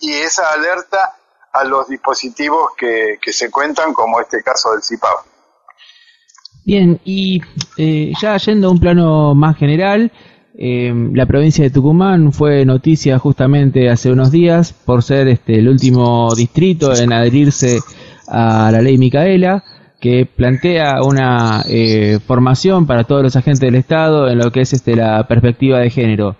[0.00, 1.16] y, esa alerta
[1.52, 5.30] a los dispositivos que, que se cuentan, como este caso del CIPAP.
[6.64, 7.40] Bien, y
[7.78, 10.12] eh, ya yendo a un plano más general,
[10.54, 15.68] eh, la provincia de Tucumán fue noticia justamente hace unos días por ser este, el
[15.68, 17.80] último distrito en adherirse
[18.28, 19.64] a la ley Micaela
[20.00, 24.72] que plantea una eh, formación para todos los agentes del Estado en lo que es
[24.72, 26.36] este, la perspectiva de género.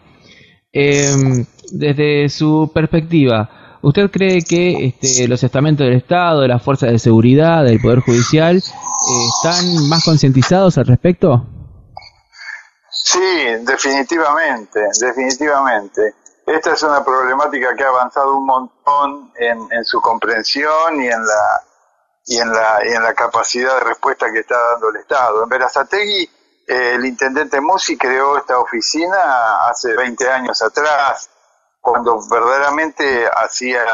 [0.73, 6.91] Em, desde su perspectiva, ¿usted cree que este, los estamentos del Estado, de las fuerzas
[6.91, 11.47] de seguridad, del Poder Judicial, eh, están más concientizados al respecto?
[12.91, 16.15] Sí, definitivamente, definitivamente.
[16.47, 21.25] Esta es una problemática que ha avanzado un montón en, en su comprensión y en
[21.25, 21.63] la
[22.27, 25.43] y en la, y en la capacidad de respuesta que está dando el Estado.
[25.43, 26.31] En Verazategui,
[26.69, 31.29] eh, el intendente Musi creó esta oficina hace 20 años atrás,
[31.81, 33.85] cuando verdaderamente hacía,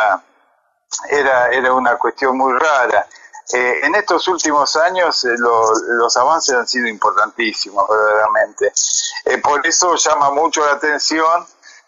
[1.08, 3.06] era, era una cuestión muy rara.
[3.52, 8.72] Eh, en estos últimos años eh, los avances han sido importantísimos, verdaderamente.
[9.42, 11.46] por eso llama mucho la atención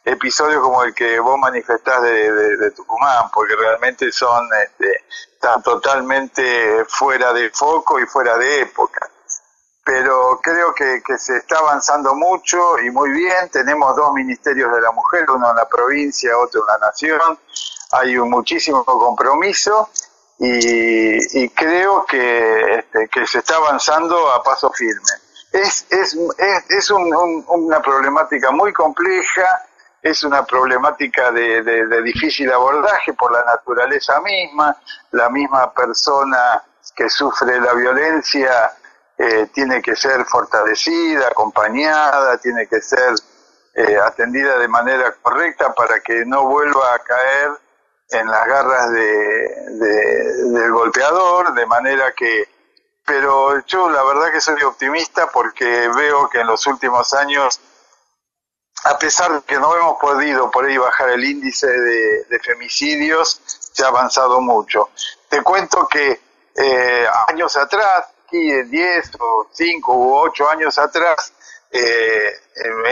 [0.08, 7.32] episodios como el que vos manifestás de, Tucumán, porque realmente son este, están totalmente fuera
[7.32, 9.10] de foco y fuera de época.
[9.88, 13.48] Pero creo que, que se está avanzando mucho y muy bien.
[13.50, 17.38] Tenemos dos ministerios de la mujer, uno en la provincia, otro en la nación.
[17.92, 19.88] Hay un muchísimo compromiso
[20.38, 25.10] y, creo que, este, que se está avanzando a paso firme.
[25.52, 26.14] Es, es,
[26.68, 29.46] es, una problemática muy compleja,
[30.02, 34.76] es una problemática de, difícil abordaje por la naturaleza misma,
[35.12, 36.62] la misma persona
[36.94, 38.72] que sufre la violencia
[39.18, 43.14] eh, tiene que ser fortalecida, acompañada, tiene que ser
[43.74, 47.50] eh, atendida de manera correcta para que no vuelva a caer
[48.10, 49.80] en las garras de,
[50.50, 52.48] del golpeador, de manera que...
[53.04, 57.60] Pero yo la verdad que soy optimista porque veo que en los últimos años,
[58.84, 63.82] a pesar de que no hemos podido por ahí bajar el índice de, femicidios, se
[63.82, 64.90] ha avanzado mucho.
[65.28, 66.20] Te cuento que
[66.54, 71.32] eh, años atrás, 10 o 5 u 8 años atrás,
[71.70, 72.32] eh,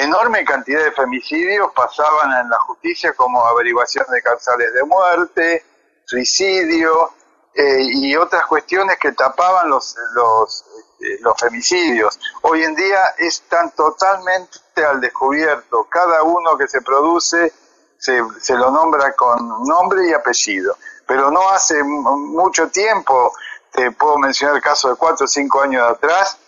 [0.00, 5.64] enorme cantidad de femicidios pasaban en la justicia como averiguación de causales de muerte,
[6.04, 7.10] suicidio
[7.54, 10.64] eh, y otras cuestiones que tapaban los, los,
[11.00, 12.18] eh, los femicidios.
[12.42, 15.84] Hoy en día están totalmente al descubierto.
[15.84, 17.52] Cada uno que se produce
[17.98, 20.76] se, se lo nombra con nombre y apellido.
[21.06, 23.32] Pero no hace mucho tiempo,
[23.76, 26.38] te puedo mencionar el caso de cuatro o cinco años atrás,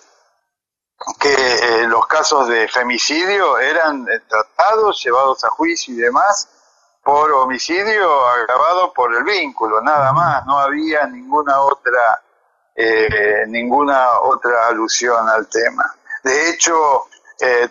[1.21, 6.49] que eh, los casos de femicidio eran eh, tratados, llevados a juicio y demás
[7.05, 12.23] por homicidio agravado por el vínculo, nada más, no había ninguna otra
[12.75, 15.95] eh, ninguna otra alusión al tema.
[16.23, 17.07] De hecho,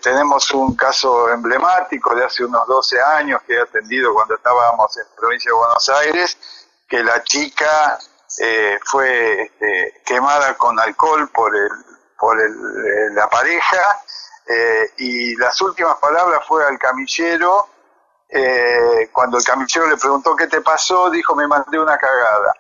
[0.02, 5.04] tenemos un caso emblemático de hace unos 12 años que he atendido cuando estábamos en
[5.16, 6.38] provincia de Buenos Aires,
[6.88, 8.00] que la chica
[8.84, 11.70] fue este, quemada con alcohol por el
[12.18, 13.82] por el, eh, la pareja
[14.48, 17.68] eh, y las últimas palabras fue al camillero,
[18.30, 22.54] eh, cuando el camillero le preguntó qué te pasó, dijo me mandé una cagada.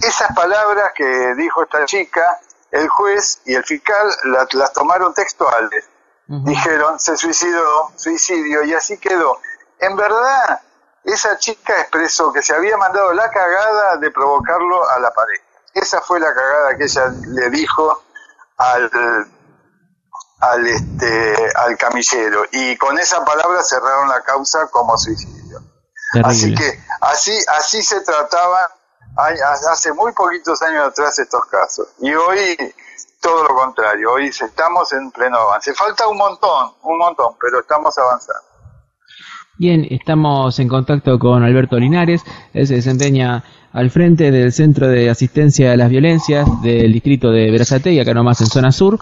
[0.00, 4.08] esas palabras que dijo esta chica, el juez y el fiscal
[4.52, 5.88] las tomaron textuales.
[6.26, 9.38] Dijeron, se suicidó, suicidio, y así quedó.
[9.80, 10.62] En verdad,
[11.04, 15.44] esa chica expresó que se había mandado la cagada de provocarlo a la pareja.
[15.74, 18.02] Esa fue la cagada que ella le dijo
[18.58, 18.90] al,
[20.40, 25.60] al, este, al camillero y con esa palabra cerraron la causa como suicidio.
[26.24, 28.70] Así que así, así se trataba
[29.70, 32.74] hace muy poquitos años atrás estos casos y hoy
[33.20, 35.72] todo lo contrario, hoy estamos en pleno avance.
[35.74, 38.51] Falta un montón, un montón, pero estamos avanzando.
[39.62, 42.22] Bien, estamos en contacto con Alberto Linares,
[42.52, 47.48] él se desempeña al frente del Centro de Asistencia a las Violencias del distrito de
[47.48, 48.98] Verazategui, acá nomás en zona sur.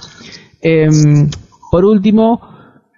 [0.61, 1.31] Em,
[1.71, 2.43] por último,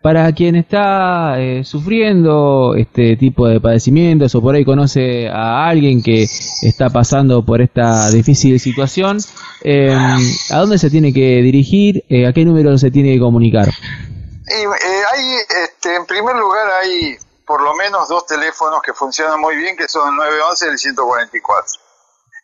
[0.03, 6.03] para quien está eh, sufriendo este tipo de padecimientos o por ahí conoce a alguien
[6.03, 9.19] que está pasando por esta difícil situación,
[9.63, 10.19] em,
[10.51, 12.03] ¿a dónde se tiene que dirigir?
[12.09, 13.69] Eh, ¿A qué número se tiene que comunicar?
[13.69, 14.67] Eh,
[15.15, 17.17] hay, este, en primer lugar, hay
[17.53, 20.79] por lo menos dos teléfonos que funcionan muy bien, que son el 911 y el
[20.79, 21.83] 144.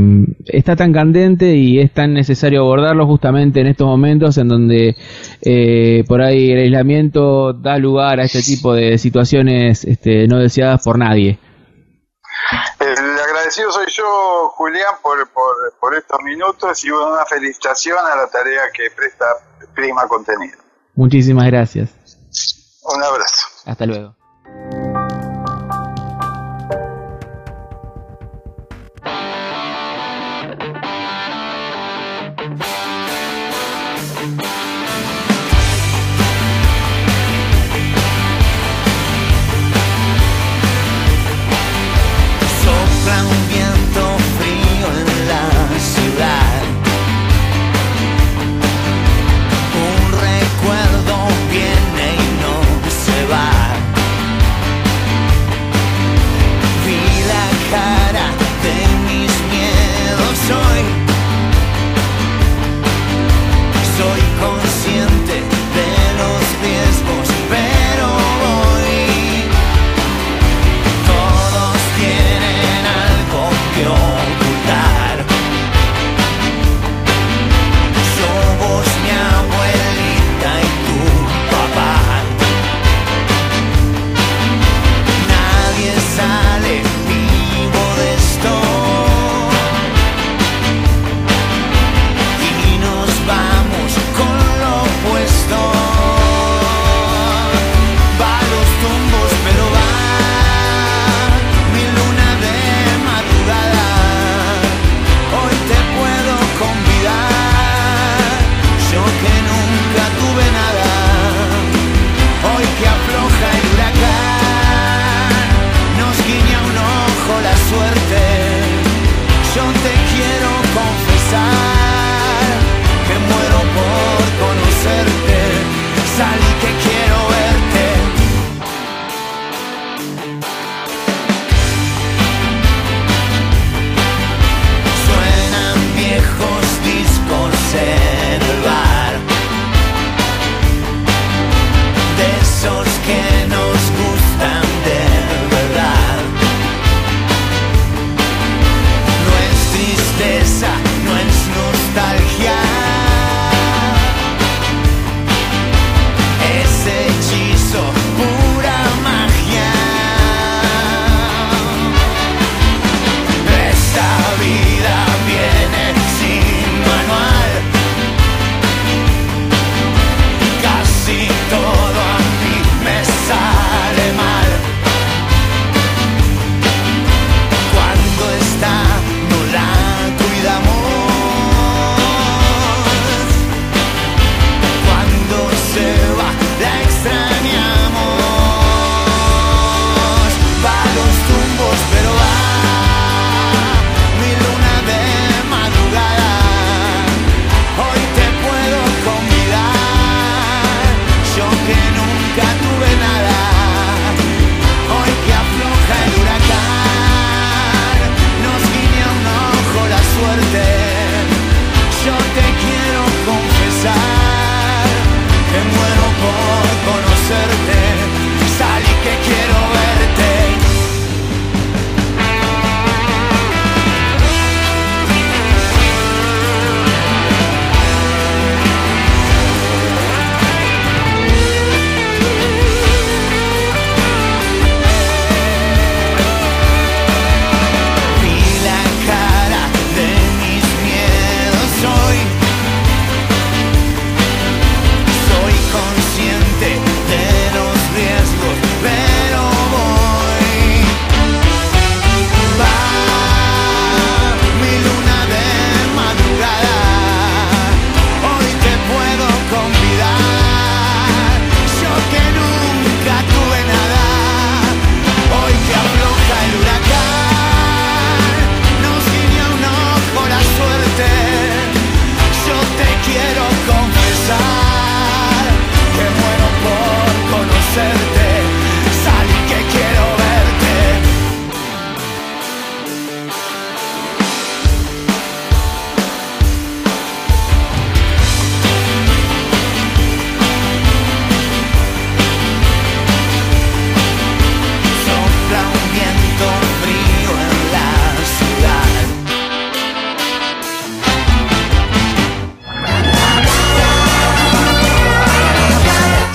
[0.48, 4.98] está tan candente y es tan necesario abordarlo justamente en estos momentos en donde
[5.42, 10.84] eh, por ahí el aislamiento da lugar a este tipo de situaciones este, no deseadas
[10.84, 11.40] por nadie.
[12.82, 13.21] El
[13.52, 18.64] agradecido soy yo, Julián, por, por, por estos minutos y una felicitación a la tarea
[18.74, 19.26] que presta
[19.74, 20.58] Prima Contenido.
[20.96, 21.90] Muchísimas gracias.
[22.84, 23.48] Un abrazo.
[23.66, 24.16] Hasta luego.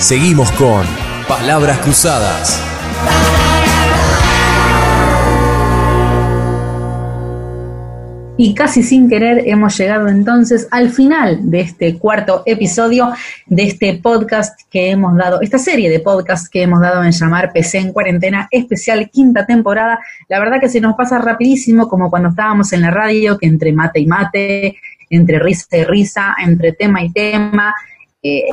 [0.07, 0.85] Seguimos con
[1.27, 2.63] Palabras Cruzadas.
[8.37, 13.11] Y casi sin querer hemos llegado entonces al final de este cuarto episodio
[13.47, 17.51] de este podcast que hemos dado, esta serie de podcasts que hemos dado en llamar
[17.51, 19.99] PC en cuarentena especial quinta temporada.
[20.29, 23.73] La verdad que se nos pasa rapidísimo como cuando estábamos en la radio, que entre
[23.73, 24.77] mate y mate,
[25.09, 27.75] entre risa y risa, entre tema y tema,
[28.23, 28.45] eh,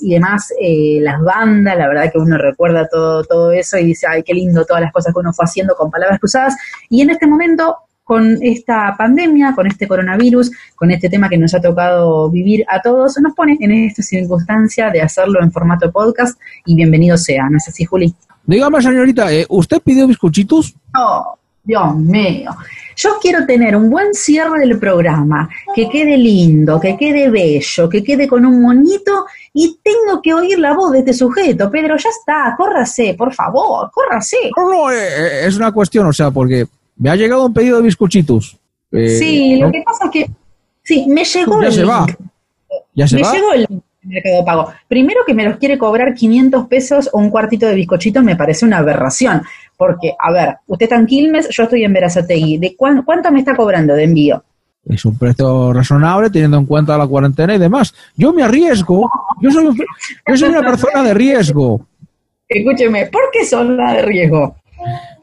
[0.00, 4.06] y demás, eh, las bandas, la verdad que uno recuerda todo, todo eso y dice,
[4.08, 6.56] ay, qué lindo todas las cosas que uno fue haciendo con palabras cruzadas.
[6.88, 11.54] Y en este momento con esta pandemia, con este coronavirus, con este tema que nos
[11.54, 16.36] ha tocado vivir a todos, nos pone en esta circunstancia de hacerlo en formato podcast
[16.66, 17.48] y bienvenido sea.
[17.48, 18.12] ¿No es así, Juli?
[18.44, 20.74] Dígame, señorita, ¿eh, ¿usted pidió bizcochitos?
[20.92, 22.50] No, Dios mío.
[22.96, 28.04] Yo quiero tener un buen cierre del programa, que quede lindo, que quede bello, que
[28.04, 31.70] quede con un monito y tengo que oír la voz de este sujeto.
[31.70, 34.36] Pedro, ya está, córrase, por favor, córrase.
[34.56, 36.66] No, no, eh, eh, es una cuestión, o sea, porque
[36.96, 38.58] me ha llegado un pedido de bizcochitos.
[38.92, 40.30] Eh, sí, lo que pasa es que.
[40.82, 41.90] Sí, me llegó ya el se link.
[41.90, 42.06] Va.
[42.94, 43.32] Ya se me va.
[43.32, 43.66] llegó el
[44.02, 44.72] Mercado Pago.
[44.88, 48.64] Primero que me los quiere cobrar 500 pesos o un cuartito de bizcochito me parece
[48.64, 49.42] una aberración.
[49.80, 52.58] Porque, a ver, usted está en Quilmes, yo estoy en Verazategui.
[52.58, 54.44] ¿De cuán- cuánto me está cobrando de envío?
[54.84, 57.94] Es un precio razonable teniendo en cuenta la cuarentena y demás.
[58.14, 59.10] Yo me arriesgo.
[59.40, 59.76] Yo soy, un-
[60.28, 61.86] yo soy una persona de riesgo.
[62.46, 64.54] Escúcheme, ¿por qué zona de riesgo?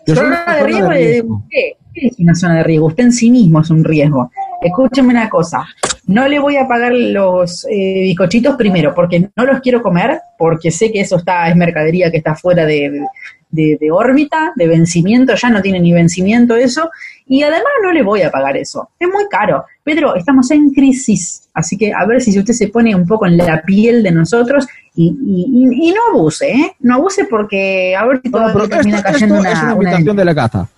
[0.07, 1.43] Yo zona una de riesgo de, riesgo.
[1.51, 1.73] ¿qué?
[1.93, 2.87] ¿Qué es una zona de riesgo?
[2.87, 4.31] Usted en sí mismo es un riesgo.
[4.61, 5.65] Escúcheme una cosa,
[6.07, 10.71] no le voy a pagar los eh, bizcochitos primero porque no los quiero comer, porque
[10.71, 13.01] sé que eso está es mercadería que está fuera de,
[13.49, 16.89] de- de órbita, de vencimiento, ya no tiene ni vencimiento eso,
[17.27, 18.89] y además no le voy a pagar eso.
[18.99, 19.63] Es muy caro.
[19.83, 23.37] Pedro, estamos en crisis, así que a ver si usted se pone un poco en
[23.37, 24.65] la piel de nosotros
[24.95, 26.75] y, y- y- no abuse, ¿eh?
[26.79, 29.83] No abuse porque a ver si todo esto, termina esto cayendo es una, una una
[29.91, 30.69] invitación de la casa.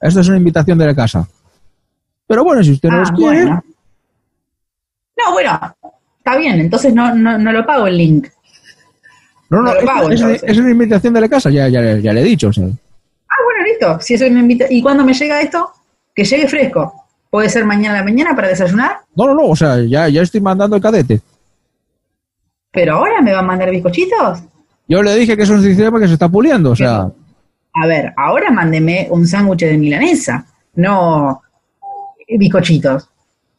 [0.00, 1.28] Esto es una invitación de la casa.
[2.26, 3.64] Pero bueno, si usted no Ah, los quiere, bueno.
[5.18, 5.60] No, bueno,
[6.18, 8.28] está bien, entonces no, no, no lo pago el link.
[9.50, 11.98] no, no, no lo esto pago, es, es una invitación de la casa, ya, ya,
[11.98, 12.48] ya le he dicho.
[12.48, 12.64] o sea.
[12.64, 14.00] Ah, bueno, listo.
[14.00, 15.70] Si eso me invita ¿Y cuándo me llega esto?
[16.14, 16.92] Que llegue fresco.
[17.30, 18.98] ¿Puede ser mañana a la mañana para desayunar?
[19.14, 21.20] No, no, no, o sea, ya, ya estoy mandando el cadete.
[22.70, 24.40] ¿Pero ahora me va a mandar bizcochitos?
[24.88, 27.08] Yo le dije que es un sistema que se está puliendo, o sea,
[27.74, 30.44] A ver, ahora mándeme un sándwich de milanesa,
[30.74, 31.40] no
[32.38, 33.08] bizcochitos.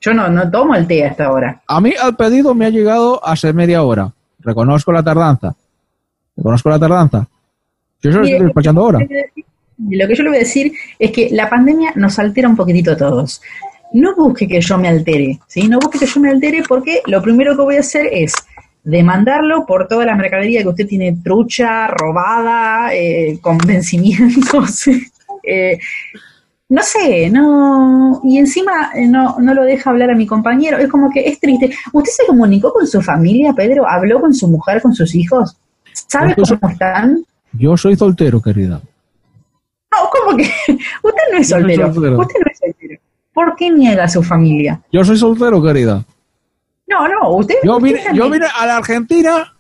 [0.02, 1.62] Yo no, no tomo el té hasta ahora.
[1.66, 4.12] a mí al pedido me ha llegado hace media hora.
[4.40, 5.56] Reconozco la tardanza.
[6.36, 7.28] Reconozco la tardanza.
[8.02, 9.00] Yo se lo Mire, estoy despachando ahora.
[9.00, 12.92] Lo que yo le voy a decir es que la pandemia nos altera un poquitito
[12.92, 13.42] a todos.
[13.94, 15.68] No busque que yo me altere, ¿sí?
[15.70, 18.34] No busque que yo me altere porque lo primero que voy a hacer es
[18.84, 24.88] demandarlo por toda la mercadería que usted tiene trucha, robada, eh, con vencimientos.
[25.44, 25.80] eh,
[26.74, 28.20] no sé, no.
[28.24, 30.80] Y encima eh, no, no lo deja hablar a mi compañero.
[30.80, 31.70] Es como que es triste.
[31.92, 33.88] ¿Usted se comunicó con su familia, Pedro?
[33.88, 35.56] ¿Habló con su mujer, con sus hijos?
[35.94, 37.24] ¿Sabe cómo están?
[37.52, 38.82] Yo soy soltero, querida.
[39.92, 40.44] No, ¿cómo que?
[41.04, 41.94] Usted no es soltero.
[41.94, 42.20] soltero.
[42.20, 43.00] Usted no es soltero.
[43.34, 44.82] ¿Por qué niega a su familia?
[44.92, 46.04] Yo soy soltero, querida.
[46.88, 47.56] No, no, usted.
[47.64, 49.54] Yo usted vine, también- yo vine a la Argentina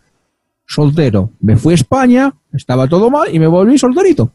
[0.65, 1.29] soltero.
[1.41, 4.31] Me fui a España, estaba todo mal y me volví solterito.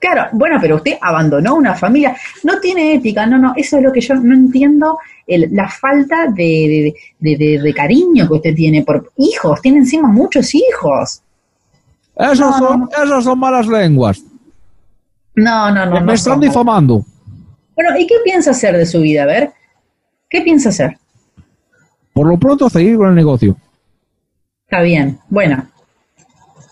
[0.00, 2.16] Claro, bueno, pero usted abandonó una familia.
[2.42, 3.52] No tiene ética, no, no.
[3.54, 4.98] Eso es lo que yo no entiendo.
[5.26, 9.60] el- la falta de, de- de- de- de cariño que usted tiene por hijos.
[9.60, 11.22] Tiene encima muchos hijos.
[12.16, 14.24] Esas, No, son, no, son malas lenguas.
[15.36, 16.00] No, no, no.
[16.00, 17.04] me están difamando.
[17.76, 19.22] Bueno, ¿y qué piensa hacer de su vida?
[19.22, 19.52] A ver.
[20.28, 20.98] ¿Qué piensa hacer?
[22.12, 23.56] Por lo pronto, seguir con el negocio.
[24.66, 25.18] Está bien.
[25.28, 25.68] Bueno.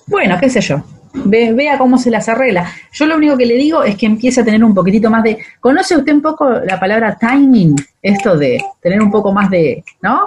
[0.09, 0.83] Bueno, qué sé yo.
[1.13, 2.71] Ve- vea cómo se las arregla.
[2.93, 5.39] Yo lo único que le digo es que empiece a tener un poquitito más de...
[5.61, 7.77] ¿Conoce usted un poco la palabra timing?
[8.03, 9.85] Esto de tener un poco más de...
[10.03, 10.21] ¿No?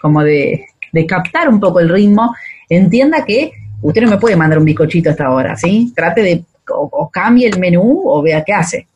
[0.00, 2.34] Como de, de captar un poco el ritmo.
[2.68, 5.92] Entienda que usted no me puede mandar un bizcochito hasta ahora, ¿sí?
[5.94, 6.44] Trate de...
[6.70, 8.86] O, o cambie el menú o vea qué hace.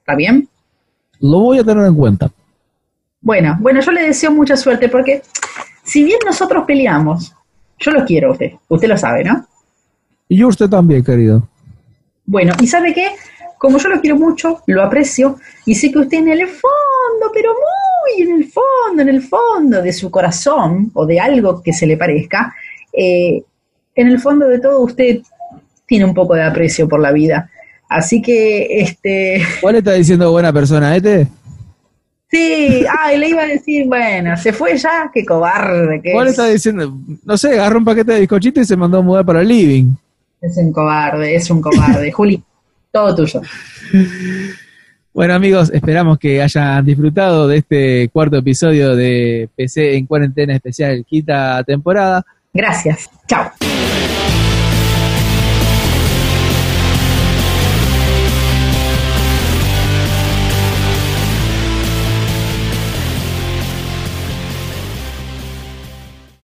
[0.00, 0.48] ¿Está bien?
[1.20, 2.30] Lo voy a tener en cuenta.
[3.20, 5.22] Bueno, bueno, yo le deseo mucha suerte porque
[5.82, 7.34] si bien nosotros peleamos,
[7.80, 8.52] yo lo quiero a usted.
[8.68, 9.44] Usted lo sabe, ¿no?
[10.28, 11.48] Y yo usted también, querido.
[12.26, 13.08] Bueno, ¿y sabe qué?
[13.56, 17.50] Como yo lo quiero mucho, lo aprecio y sé que usted en el fondo, pero
[17.50, 21.86] muy en el fondo, en el fondo de su corazón o de algo que se
[21.86, 22.54] le parezca,
[22.92, 23.42] eh,
[23.94, 25.20] en el fondo de todo usted
[25.86, 27.50] tiene un poco de aprecio por la vida.
[27.88, 31.26] Así que, este, ¿Cuál está diciendo buena persona, este?
[32.30, 36.32] Sí, ay, le iba a decir, bueno, se fue ya, qué cobarde que ¿Cuál es.
[36.32, 36.94] está diciendo?
[37.24, 39.94] No sé, agarró un paquete de bizcochitos y se mandó a mudar para el living.
[40.40, 42.12] Es un cobarde, es un cobarde.
[42.12, 42.42] Juli,
[42.92, 43.40] todo tuyo.
[45.12, 51.04] Bueno amigos, esperamos que hayan disfrutado de este cuarto episodio de PC en cuarentena especial
[51.04, 52.24] quinta temporada.
[52.52, 53.10] Gracias.
[53.26, 53.50] Chao.